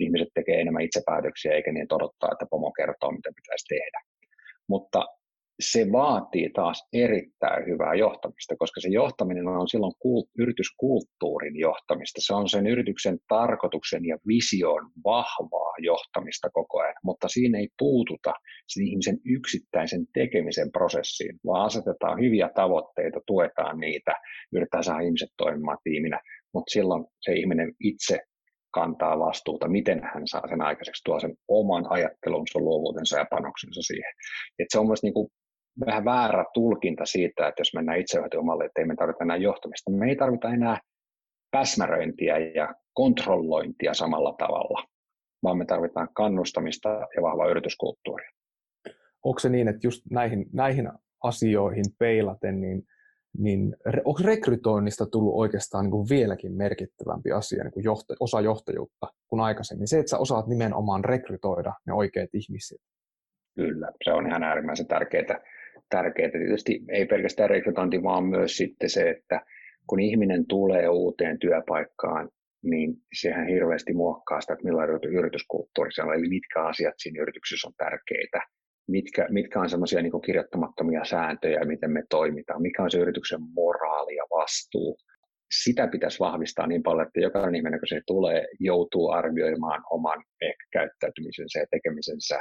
ihmiset 0.00 0.28
tekee 0.34 0.60
enemmän 0.60 0.82
itsepäätöksiä 0.82 1.52
eikä 1.52 1.72
niin 1.72 1.94
odottaa, 1.94 2.30
että 2.32 2.46
pomo 2.50 2.72
kertoo, 2.72 3.10
mitä 3.12 3.30
pitäisi 3.36 3.66
tehdä 3.68 4.00
mutta 4.68 5.06
se 5.60 5.86
vaatii 5.92 6.50
taas 6.50 6.88
erittäin 6.92 7.66
hyvää 7.66 7.94
johtamista, 7.94 8.56
koska 8.58 8.80
se 8.80 8.88
johtaminen 8.88 9.48
on 9.48 9.68
silloin 9.68 9.92
kult, 9.98 10.28
yrityskulttuurin 10.38 11.56
johtamista. 11.56 12.20
Se 12.22 12.34
on 12.34 12.48
sen 12.48 12.66
yrityksen 12.66 13.18
tarkoituksen 13.28 14.04
ja 14.04 14.18
vision 14.28 14.90
vahvaa 15.04 15.74
johtamista 15.78 16.50
koko 16.50 16.80
ajan, 16.80 16.94
mutta 17.04 17.28
siinä 17.28 17.58
ei 17.58 17.68
puututa 17.78 18.32
sen 18.68 18.86
ihmisen 18.86 19.18
yksittäisen 19.24 20.06
tekemisen 20.14 20.72
prosessiin, 20.72 21.36
vaan 21.46 21.66
asetetaan 21.66 22.20
hyviä 22.20 22.50
tavoitteita, 22.54 23.20
tuetaan 23.26 23.80
niitä, 23.80 24.12
yritetään 24.52 24.84
saada 24.84 25.00
ihmiset 25.00 25.30
toimimaan 25.36 25.78
tiiminä, 25.84 26.20
mutta 26.54 26.70
silloin 26.72 27.04
se 27.20 27.32
ihminen 27.32 27.74
itse 27.80 28.18
kantaa 28.70 29.18
vastuuta, 29.18 29.68
miten 29.68 30.00
hän 30.14 30.22
saa 30.26 30.48
sen 30.48 30.62
aikaiseksi, 30.62 31.04
tuo 31.04 31.20
sen 31.20 31.34
oman 31.48 31.86
ajattelunsa, 31.90 32.58
luovuutensa 32.58 33.18
ja 33.18 33.26
panoksensa 33.30 33.82
siihen. 33.82 34.12
Et 34.58 34.66
se 34.68 34.78
on 34.78 34.86
myös 34.86 35.02
niin 35.02 35.14
kuin 35.14 35.28
vähän 35.86 36.04
väärä 36.04 36.44
tulkinta 36.54 37.06
siitä, 37.06 37.48
että 37.48 37.60
jos 37.60 37.74
mennään 37.74 38.00
itsehoitomalle, 38.00 38.64
että 38.64 38.80
ei 38.80 38.86
me 38.86 38.96
tarvita 38.96 39.24
enää 39.24 39.36
johtamista. 39.36 39.90
Me 39.90 40.08
ei 40.08 40.16
tarvita 40.16 40.48
enää 40.48 40.78
päsmäröintiä 41.50 42.38
ja 42.38 42.74
kontrollointia 42.94 43.94
samalla 43.94 44.34
tavalla, 44.38 44.84
vaan 45.42 45.58
me 45.58 45.64
tarvitaan 45.64 46.08
kannustamista 46.14 46.88
ja 46.88 47.22
vahvaa 47.22 47.50
yrityskulttuuria. 47.50 48.30
Onko 49.24 49.38
se 49.38 49.48
niin, 49.48 49.68
että 49.68 49.86
just 49.86 50.02
näihin, 50.10 50.46
näihin 50.52 50.90
asioihin 51.22 51.84
peilaten, 51.98 52.60
niin 52.60 52.82
niin 53.38 53.76
onko 54.04 54.20
rekrytoinnista 54.24 55.06
tullut 55.06 55.34
oikeastaan 55.34 55.84
niin 55.84 55.90
kuin 55.90 56.08
vieläkin 56.08 56.52
merkittävämpi 56.52 57.32
asia, 57.32 57.64
niin 57.64 57.72
kuin 57.72 57.84
johta, 57.84 58.14
osa 58.20 58.40
johtajuutta 58.40 59.06
kuin 59.26 59.40
aikaisemmin? 59.40 59.88
Se, 59.88 59.98
että 59.98 60.10
sä 60.10 60.18
osaat 60.18 60.46
nimenomaan 60.46 61.04
rekrytoida 61.04 61.72
ne 61.86 61.92
oikeat 61.92 62.30
ihmiset. 62.32 62.78
Kyllä, 63.54 63.92
se 64.04 64.12
on 64.12 64.26
ihan 64.26 64.42
äärimmäisen 64.42 64.86
tärkeää. 64.86 65.40
tärkeää. 65.90 66.30
Tietysti 66.30 66.80
ei 66.88 67.06
pelkästään 67.06 67.50
rekrytointi, 67.50 68.02
vaan 68.02 68.24
myös 68.24 68.56
sitten 68.56 68.90
se, 68.90 69.10
että 69.10 69.40
kun 69.86 70.00
ihminen 70.00 70.46
tulee 70.46 70.88
uuteen 70.88 71.38
työpaikkaan, 71.38 72.28
niin 72.62 72.94
sehän 73.20 73.48
hirveästi 73.48 73.92
muokkaa 73.92 74.40
sitä, 74.40 74.52
että 74.52 74.64
millainen 74.64 75.00
yrityskulttuuri 75.04 75.92
siellä 75.92 76.10
on, 76.10 76.18
eli 76.18 76.28
mitkä 76.28 76.64
asiat 76.64 76.94
siinä 76.98 77.22
yrityksessä 77.22 77.68
on 77.68 77.74
tärkeitä, 77.76 78.40
mitkä, 78.88 79.26
mitkä 79.30 79.60
on 79.60 79.70
semmoisia 79.70 80.02
niin 80.02 80.22
kirjoittamattomia 80.26 81.04
sääntöjä, 81.04 81.64
miten 81.64 81.90
me 81.90 82.02
toimitaan, 82.10 82.62
mikä 82.62 82.82
on 82.82 82.90
se 82.90 82.98
yrityksen 82.98 83.40
moraali 83.54 84.16
ja 84.16 84.24
vastuu. 84.30 84.98
Sitä 85.62 85.88
pitäisi 85.88 86.18
vahvistaa 86.20 86.66
niin 86.66 86.82
paljon, 86.82 87.06
että 87.06 87.20
jokainen 87.20 87.54
ihminen, 87.54 87.80
kun 87.80 87.88
se 87.88 88.00
tulee, 88.06 88.46
joutuu 88.60 89.10
arvioimaan 89.10 89.82
oman 89.90 90.24
ehkä 90.42 90.64
käyttäytymisensä 90.72 91.58
ja 91.58 91.66
tekemisensä 91.70 92.40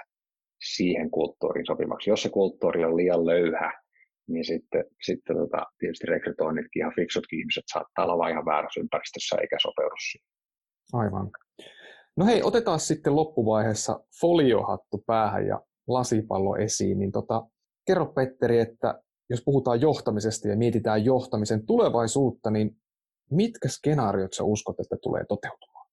siihen 0.76 1.12
kulttuuriin 1.12 1.66
sopimaksi. 1.66 2.10
Jos 2.10 2.24
se 2.24 2.30
kulttuuri 2.30 2.86
on 2.86 2.98
liian 2.98 3.26
löyhä, 3.26 3.74
niin 4.28 4.46
sitten, 4.46 4.86
sitten 5.04 5.38
tota, 5.38 5.66
tietysti 5.78 6.08
rekrytoinnitkin 6.08 6.80
ihan 6.80 6.94
fiksutkin 6.96 7.40
ihmiset 7.40 7.64
saattaa 7.74 8.06
olla 8.06 8.18
vain 8.18 8.32
ihan 8.32 8.46
väärässä 8.46 8.80
ympäristössä 8.80 9.36
eikä 9.42 9.58
sopeudu 9.62 9.96
siihen. 10.12 10.28
Aivan. 10.94 11.30
No 12.18 12.26
hei, 12.26 12.44
otetaan 12.44 12.80
sitten 12.80 13.16
loppuvaiheessa 13.16 14.00
foliohattu 14.22 15.04
päähän 15.08 15.48
ja 15.48 15.62
lasipallo 15.88 16.56
esiin. 16.56 17.00
Niin 17.00 17.12
tota, 17.12 17.48
kerro 17.88 18.06
Petteri, 18.06 18.60
että 18.60 19.02
jos 19.30 19.42
puhutaan 19.46 19.82
johtamisesta 19.82 20.48
ja 20.48 20.58
mietitään 20.58 21.06
johtamisen 21.06 21.66
tulevaisuutta, 21.66 22.52
niin 22.52 22.78
mitkä 23.32 23.68
skenaariot 23.68 24.34
sä 24.34 24.44
uskot, 24.44 24.80
että 24.80 24.98
tulee 25.02 25.26
toteutumaan? 25.26 25.88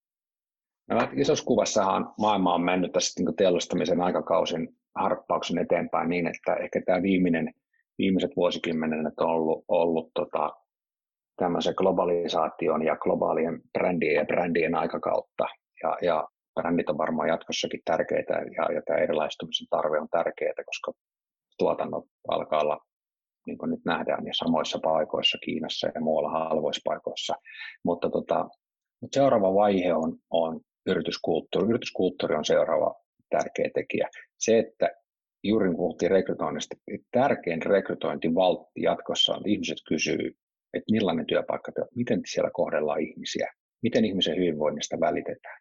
No, 0.90 1.08
isossa 1.16 1.44
kuvassahan 1.44 2.14
maailma 2.18 2.54
on 2.54 2.60
mennyt 2.60 2.92
tässä 2.92 3.22
niin 3.22 3.36
teollistamisen 3.36 4.00
aikakausin 4.00 4.68
harppauksen 4.96 5.58
eteenpäin 5.58 6.08
niin, 6.08 6.26
että 6.26 6.54
ehkä 6.54 6.82
tämä 6.86 7.02
viimeinen 7.02 7.54
viimeiset 7.98 8.30
vuosikymmenet 8.36 9.20
on 9.20 9.28
ollut, 9.28 9.64
ollut 9.68 10.10
tota, 10.14 10.52
tämmöisen 11.36 11.74
globalisaation 11.76 12.82
ja 12.82 12.96
globaalien 12.96 13.60
brändien 13.72 14.14
ja 14.14 14.24
brändien 14.24 14.74
aikakautta. 14.74 15.44
Ja, 15.82 15.98
ja 16.02 16.28
brändit 16.54 16.88
on 16.88 16.98
varmaan 16.98 17.28
jatkossakin 17.28 17.80
tärkeitä 17.84 18.34
ja, 18.34 18.74
ja 18.74 18.82
tämä 18.86 18.98
erilaistumisen 18.98 19.66
tarve 19.70 20.00
on 20.00 20.08
tärkeää, 20.10 20.64
koska 20.66 20.92
tuotannot 21.58 22.04
alkaa 22.28 22.60
olla, 22.60 22.80
niin 23.46 23.58
kuin 23.58 23.70
nyt 23.70 23.84
nähdään, 23.84 24.24
niin 24.24 24.34
samoissa 24.34 24.78
paikoissa 24.82 25.38
Kiinassa 25.44 25.88
ja 25.94 26.00
muualla 26.00 26.30
halvoissa 26.30 26.80
paikoissa. 26.84 27.34
Mutta, 27.84 28.10
tota, 28.10 28.48
seuraava 29.12 29.54
vaihe 29.54 29.94
on, 29.94 30.16
on 30.30 30.60
yrityskulttuuri. 30.86 31.68
Yrityskulttuuri 31.68 32.34
on 32.34 32.44
seuraava 32.44 32.94
tärkeä 33.30 33.70
tekijä. 33.74 34.08
Se, 34.38 34.58
että 34.58 34.90
juuri 35.42 35.68
kun 35.68 35.76
puhuttiin 35.76 36.10
rekrytoinnista, 36.10 36.76
tärkein 37.10 37.62
rekrytointivaltti 37.62 38.82
jatkossa 38.82 39.32
on, 39.32 39.38
että 39.38 39.50
ihmiset 39.50 39.78
kysyy, 39.88 40.36
että 40.74 40.92
millainen 40.92 41.26
työpaikka, 41.26 41.72
miten 41.94 42.20
siellä 42.26 42.50
kohdellaan 42.52 43.00
ihmisiä, 43.00 43.52
miten 43.82 44.04
ihmisen 44.04 44.36
hyvinvoinnista 44.36 45.00
välitetään, 45.00 45.60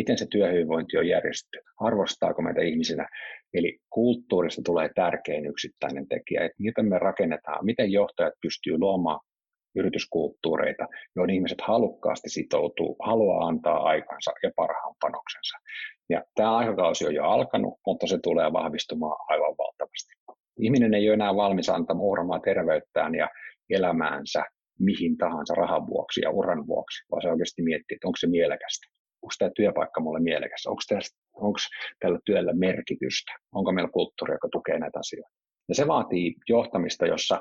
miten 0.00 0.18
se 0.18 0.26
työhyvinvointi 0.30 0.96
on 0.98 1.08
järjestetty, 1.08 1.58
arvostaako 1.80 2.42
meitä 2.42 2.62
ihmisinä. 2.62 3.08
Eli 3.54 3.78
kulttuurista 3.90 4.62
tulee 4.64 4.90
tärkein 4.94 5.46
yksittäinen 5.46 6.08
tekijä, 6.08 6.44
että 6.44 6.62
miten 6.66 6.86
me 6.88 6.98
rakennetaan, 6.98 7.64
miten 7.64 7.92
johtajat 7.92 8.34
pystyy 8.42 8.78
luomaan 8.78 9.20
yrityskulttuureita, 9.76 10.86
joihin 11.16 11.34
ihmiset 11.34 11.60
halukkaasti 11.60 12.28
sitoutuu, 12.30 12.96
haluaa 13.08 13.46
antaa 13.48 13.78
aikansa 13.82 14.32
ja 14.42 14.50
parhaan 14.56 14.94
panoksensa. 15.00 15.56
Ja 16.08 16.24
tämä 16.34 16.56
aikakausi 16.56 17.06
on 17.06 17.14
jo 17.14 17.24
alkanut, 17.24 17.74
mutta 17.86 18.06
se 18.06 18.18
tulee 18.22 18.52
vahvistumaan 18.52 19.16
aivan 19.28 19.54
valtavasti. 19.58 20.12
Ihminen 20.60 20.94
ei 20.94 21.08
ole 21.08 21.14
enää 21.14 21.36
valmis 21.36 21.68
antamaan 21.68 22.06
uhramaan 22.06 22.42
terveyttään 22.42 23.14
ja 23.14 23.28
elämäänsä 23.70 24.44
mihin 24.78 25.16
tahansa 25.16 25.54
rahan 25.54 25.86
vuoksi 25.86 26.20
ja 26.20 26.30
uran 26.30 26.66
vuoksi, 26.66 27.04
vaan 27.10 27.22
se 27.22 27.28
oikeasti 27.28 27.62
miettii, 27.62 27.94
että 27.94 28.08
onko 28.08 28.16
se 28.20 28.26
mielekästä. 28.26 28.97
Onko 29.22 29.32
tämä 29.38 29.50
työpaikka 29.56 30.00
mulle 30.00 30.20
mielekäs? 30.20 30.66
Onko, 30.66 30.80
onko 31.34 31.58
tällä 32.00 32.18
työllä 32.24 32.52
merkitystä? 32.52 33.32
Onko 33.54 33.72
meillä 33.72 33.90
kulttuuri, 33.90 34.34
joka 34.34 34.48
tukee 34.52 34.78
näitä 34.78 34.98
asioita? 34.98 35.38
Ja 35.68 35.74
se 35.74 35.86
vaatii 35.86 36.34
johtamista, 36.48 37.06
jossa 37.06 37.40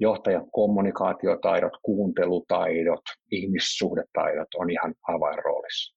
johtajan 0.00 0.50
kommunikaatiotaidot, 0.50 1.72
kuuntelutaidot, 1.82 3.02
ihmissuhdetaidot 3.30 4.48
on 4.54 4.70
ihan 4.70 4.94
avainroolissa. 5.08 5.96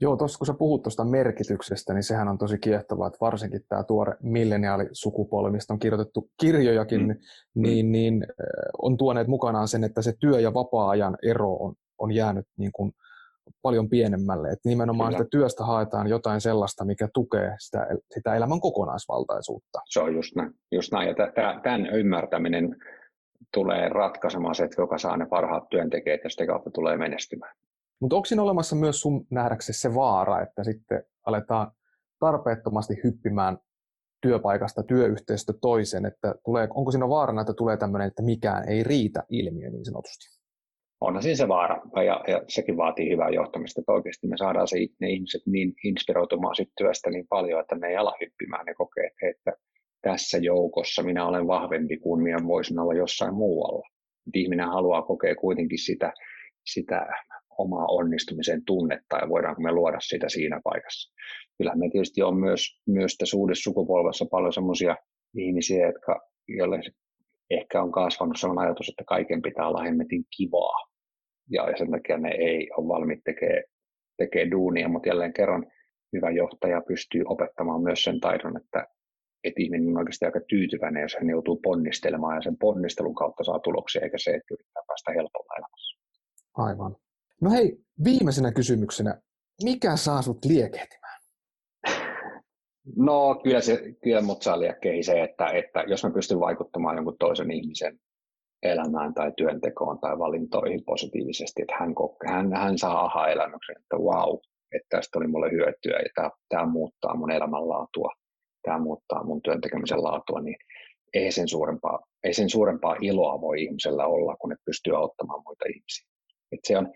Joo, 0.00 0.16
tuossa 0.16 0.38
kun 0.38 0.46
sä 0.46 0.54
puhut 0.54 0.82
tuosta 0.82 1.04
merkityksestä, 1.04 1.94
niin 1.94 2.02
sehän 2.02 2.28
on 2.28 2.38
tosi 2.38 2.58
kiehtovaa, 2.58 3.06
että 3.06 3.18
varsinkin 3.20 3.60
tämä 3.68 3.84
tuore 3.84 4.16
milleniaalisukupolvi, 4.22 5.50
mistä 5.50 5.72
on 5.72 5.78
kirjoitettu 5.78 6.30
kirjojakin, 6.40 7.06
mm. 7.06 7.16
niin, 7.62 7.92
niin 7.92 8.26
on 8.82 8.96
tuoneet 8.96 9.28
mukanaan 9.28 9.68
sen, 9.68 9.84
että 9.84 10.02
se 10.02 10.12
työ- 10.20 10.40
ja 10.40 10.54
vapaa-ajan 10.54 11.18
ero 11.22 11.52
on, 11.52 11.74
on 11.98 12.12
jäänyt 12.12 12.46
niin 12.58 12.72
kuin 12.72 12.92
paljon 13.62 13.88
pienemmälle. 13.88 14.48
Että 14.48 14.68
nimenomaan 14.68 15.08
Kyllä. 15.08 15.18
sitä 15.18 15.28
työstä 15.30 15.64
haetaan 15.64 16.08
jotain 16.08 16.40
sellaista, 16.40 16.84
mikä 16.84 17.08
tukee 17.14 17.54
sitä, 17.58 17.86
sitä 18.14 18.34
elämän 18.34 18.60
kokonaisvaltaisuutta. 18.60 19.80
Se 19.88 20.00
on 20.00 20.14
just 20.14 20.36
näin. 20.36 20.50
Just 20.72 20.92
näin. 20.92 21.08
Ja 21.08 21.14
tämän 21.62 21.86
ymmärtäminen 21.86 22.76
tulee 23.54 23.88
ratkaisemaan 23.88 24.54
se, 24.54 24.64
että 24.64 24.82
joka 24.82 24.98
saa 24.98 25.16
ne 25.16 25.26
parhaat 25.26 25.68
työntekijät 25.68 26.20
ja 26.24 26.30
sitä 26.30 26.46
kautta 26.46 26.70
tulee 26.70 26.96
menestymään. 26.96 27.54
Mutta 28.00 28.16
onko 28.16 28.26
siinä 28.26 28.42
olemassa 28.42 28.76
myös 28.76 29.00
sun 29.00 29.26
nähdäksesi 29.30 29.80
se 29.80 29.94
vaara, 29.94 30.42
että 30.42 30.64
sitten 30.64 31.04
aletaan 31.26 31.72
tarpeettomasti 32.18 32.94
hyppimään 33.04 33.58
työpaikasta 34.22 34.82
työyhteisöstä 34.82 35.52
toiseen, 35.60 36.06
että 36.06 36.34
tulee, 36.44 36.68
onko 36.74 36.90
siinä 36.90 37.08
vaarana, 37.08 37.40
että 37.40 37.54
tulee 37.54 37.76
tämmöinen, 37.76 38.08
että 38.08 38.22
mikään 38.22 38.68
ei 38.68 38.82
riitä 38.82 39.24
ilmiö 39.28 39.70
niin 39.70 39.84
sanotusti? 39.84 40.39
Onhan 41.00 41.22
siinä 41.22 41.36
se 41.36 41.48
vaara, 41.48 41.82
ja, 42.06 42.24
ja 42.28 42.42
sekin 42.48 42.76
vaatii 42.76 43.10
hyvää 43.10 43.30
johtamista, 43.30 43.80
että 43.80 43.92
oikeasti 43.92 44.26
me 44.26 44.36
saadaan 44.36 44.68
se, 44.68 44.76
ne 45.00 45.10
ihmiset 45.10 45.42
niin 45.46 45.74
inspiroitumaan 45.84 46.56
sit 46.56 46.68
työstä 46.78 47.10
niin 47.10 47.26
paljon, 47.28 47.60
että 47.60 47.74
ne 47.74 47.88
ei 47.88 47.96
ala 47.96 48.14
hyppimään, 48.20 48.66
ne 48.66 48.74
kokee, 48.74 49.10
että 49.22 49.52
tässä 50.02 50.38
joukossa 50.38 51.02
minä 51.02 51.26
olen 51.26 51.46
vahvempi 51.46 51.96
kuin 51.96 52.22
minä 52.22 52.38
voisin 52.46 52.78
olla 52.78 52.94
jossain 52.94 53.34
muualla. 53.34 53.88
Et 54.28 54.36
ihminen 54.36 54.66
haluaa 54.66 55.02
kokea 55.02 55.34
kuitenkin 55.34 55.78
sitä, 55.78 56.12
sitä 56.66 57.06
omaa 57.58 57.86
onnistumisen 57.86 58.64
tunnetta 58.64 59.16
ja 59.16 59.28
voidaanko 59.28 59.62
me 59.62 59.72
luoda 59.72 60.00
sitä 60.00 60.28
siinä 60.28 60.60
paikassa. 60.64 61.14
Kyllä 61.58 61.74
me 61.76 61.90
tietysti 61.90 62.22
on 62.22 62.36
myös, 62.36 62.80
myös 62.86 63.16
tässä 63.16 63.36
uudessa 63.36 63.62
sukupolvessa 63.62 64.26
paljon 64.30 64.52
sellaisia 64.52 64.96
ihmisiä, 65.36 65.86
jotka, 65.86 66.20
joille 66.48 66.80
ehkä 67.50 67.82
on 67.82 67.92
kasvanut 67.92 68.36
sellainen 68.40 68.64
ajatus, 68.64 68.88
että 68.88 69.04
kaiken 69.06 69.42
pitää 69.42 69.68
olla 69.68 69.82
hemmetin 69.82 70.24
kivaa 70.36 70.89
ja 71.50 71.76
sen 71.78 71.90
takia 71.90 72.18
ne 72.18 72.30
ei 72.30 72.70
ole 72.76 72.88
valmiit 72.88 73.20
tekemään 73.24 73.62
tekee 74.20 74.50
duunia, 74.50 74.88
mutta 74.88 75.08
jälleen 75.08 75.32
kerran 75.32 75.66
hyvä 76.12 76.30
johtaja 76.30 76.80
pystyy 76.88 77.22
opettamaan 77.24 77.82
myös 77.82 78.04
sen 78.04 78.20
taidon, 78.20 78.56
että, 78.56 78.86
että 79.44 79.62
ihminen 79.62 79.88
on 79.88 79.98
oikeasti 79.98 80.24
aika 80.24 80.40
tyytyväinen, 80.48 81.02
jos 81.02 81.16
hän 81.20 81.30
joutuu 81.30 81.60
ponnistelemaan 81.62 82.36
ja 82.36 82.42
sen 82.42 82.56
ponnistelun 82.56 83.14
kautta 83.14 83.44
saa 83.44 83.58
tuloksia, 83.58 84.02
eikä 84.02 84.18
se, 84.18 84.30
että 84.30 84.54
yrittää 84.54 84.82
päästä 84.86 85.12
helpolla 85.12 85.54
elämässä. 85.58 86.00
Aivan. 86.54 86.96
No 87.40 87.50
hei, 87.50 87.76
viimeisenä 88.04 88.52
kysymyksenä, 88.52 89.20
mikä 89.64 89.96
saa 89.96 90.22
sut 90.22 90.44
liekehtimään? 90.44 91.20
No 92.96 93.40
kyllä, 93.44 93.60
se, 93.60 93.94
kyllä 94.02 94.22
mut 94.22 94.42
saa 94.42 94.60
liekkeihin 94.60 95.04
se, 95.04 95.22
että, 95.22 95.46
että 95.46 95.84
jos 95.86 96.04
mä 96.04 96.10
pystyn 96.10 96.40
vaikuttamaan 96.40 96.96
jonkun 96.96 97.16
toisen 97.18 97.50
ihmisen 97.50 98.00
elämään 98.62 99.14
tai 99.14 99.32
työntekoon 99.36 99.98
tai 99.98 100.18
valintoihin 100.18 100.84
positiivisesti, 100.84 101.62
että 101.62 101.74
hän, 101.80 101.94
hän, 102.26 102.52
hän 102.52 102.78
saa 102.78 103.04
aha-elämyksen, 103.04 103.76
että 103.78 103.96
wow, 103.96 104.38
että 104.72 104.96
tästä 104.96 105.18
oli 105.18 105.26
mulle 105.26 105.50
hyötyä 105.50 105.98
ja 105.98 106.08
tämä, 106.14 106.30
tämä 106.48 106.66
muuttaa 106.66 107.16
mun 107.16 107.30
elämänlaatua, 107.30 108.12
tämä 108.62 108.78
muuttaa 108.78 109.24
mun 109.24 109.42
työntekemisen 109.42 110.02
laatua, 110.02 110.40
niin 110.40 110.56
ei 111.14 111.32
sen, 111.32 111.48
suurempaa, 111.48 111.98
ei 112.24 112.34
sen 112.34 112.50
suurempaa 112.50 112.96
iloa 113.00 113.40
voi 113.40 113.62
ihmisellä 113.62 114.06
olla, 114.06 114.36
kun 114.36 114.52
et 114.52 114.58
pystyy 114.64 114.96
auttamaan 114.96 115.42
muita 115.46 115.64
ihmisiä. 115.68 116.08
Et 116.52 116.60
se 116.66 116.78
on 116.78 116.92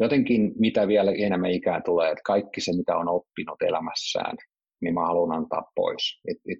jotenkin, 0.00 0.52
mitä 0.58 0.88
vielä 0.88 1.12
enemmän 1.12 1.50
ikään 1.50 1.82
tulee, 1.82 2.10
että 2.10 2.22
kaikki 2.24 2.60
se, 2.60 2.72
mitä 2.76 2.96
on 2.96 3.08
oppinut 3.08 3.62
elämässään, 3.62 4.36
niin 4.80 4.94
mä 4.94 5.06
haluan 5.06 5.36
antaa 5.36 5.72
pois. 5.74 6.20
Et, 6.30 6.36
et, 6.52 6.58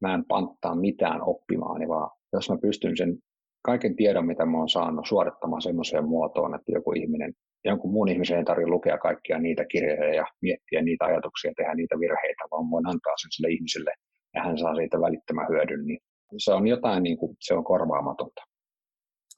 mä 0.00 0.14
en 0.14 0.24
panttaa 0.24 0.74
mitään 0.74 1.22
oppimaan, 1.22 1.88
vaan 1.88 2.10
jos 2.32 2.50
mä 2.50 2.58
pystyn 2.62 2.96
sen 2.96 3.18
kaiken 3.66 3.96
tiedon, 3.96 4.26
mitä 4.26 4.46
mä 4.46 4.58
oon 4.58 4.68
saanut, 4.68 5.06
suorittamaan 5.08 5.62
semmoiseen 5.62 6.08
muotoon, 6.08 6.54
että 6.54 6.72
joku 6.72 6.92
ihminen, 6.92 7.32
jonkun 7.64 7.92
muun 7.92 8.08
ihmisen 8.08 8.38
ei 8.38 8.44
tarvitse 8.44 8.70
lukea 8.70 8.98
kaikkia 8.98 9.38
niitä 9.38 9.64
kirjoja 9.64 10.14
ja 10.14 10.26
miettiä 10.42 10.82
niitä 10.82 11.04
ajatuksia, 11.04 11.52
tehdä 11.56 11.74
niitä 11.74 11.98
virheitä, 12.00 12.44
vaan 12.50 12.70
voin 12.70 12.86
antaa 12.86 13.16
sen 13.22 13.32
sille 13.34 13.48
ihmiselle 13.50 13.92
ja 14.34 14.42
hän 14.42 14.58
saa 14.58 14.74
siitä 14.74 15.00
välittömän 15.00 15.48
hyödyn, 15.48 15.86
niin 15.86 15.98
se 16.38 16.52
on 16.52 16.66
jotain, 16.66 17.02
niin 17.02 17.18
kuin, 17.18 17.36
se 17.40 17.54
on 17.54 17.64
korvaamatonta. 17.64 18.42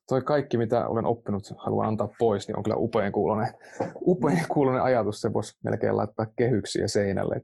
Toi 0.09 0.23
kaikki, 0.23 0.57
mitä 0.59 0.89
olen 0.89 1.07
oppinut, 1.07 1.43
haluan 1.57 1.89
antaa 1.89 2.15
pois, 2.19 2.49
niin 2.49 2.57
on 2.57 2.63
kyllä 2.63 2.77
upean 2.77 3.13
kuulonen, 3.13 3.49
upean 4.07 4.47
kuulonen 4.53 4.83
ajatus. 4.83 5.21
Se 5.21 5.33
voisi 5.33 5.59
melkein 5.65 5.97
laittaa 5.97 6.27
kehyksiä 6.37 6.89
seinälle. 6.89 7.41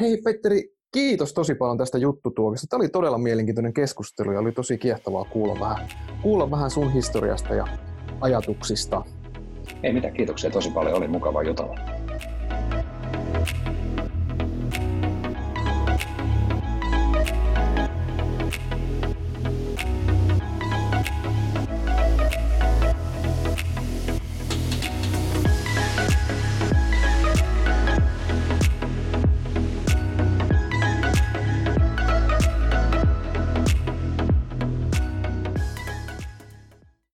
Hei 0.00 0.16
Petteri, 0.24 0.79
kiitos 0.92 1.32
tosi 1.32 1.54
paljon 1.54 1.78
tästä 1.78 1.98
juttutuokista. 1.98 2.66
Tämä 2.66 2.78
oli 2.78 2.88
todella 2.88 3.18
mielenkiintoinen 3.18 3.72
keskustelu 3.72 4.32
ja 4.32 4.40
oli 4.40 4.52
tosi 4.52 4.78
kiehtovaa 4.78 5.24
kuulla 5.24 5.60
vähän, 5.60 5.88
kuulla 6.22 6.50
vähän 6.50 6.70
sun 6.70 6.92
historiasta 6.92 7.54
ja 7.54 7.68
ajatuksista. 8.20 9.02
Ei 9.82 9.92
mitään, 9.92 10.14
kiitoksia 10.14 10.50
tosi 10.50 10.70
paljon, 10.70 10.96
oli 10.96 11.08
mukava 11.08 11.42
jutella. 11.42 11.74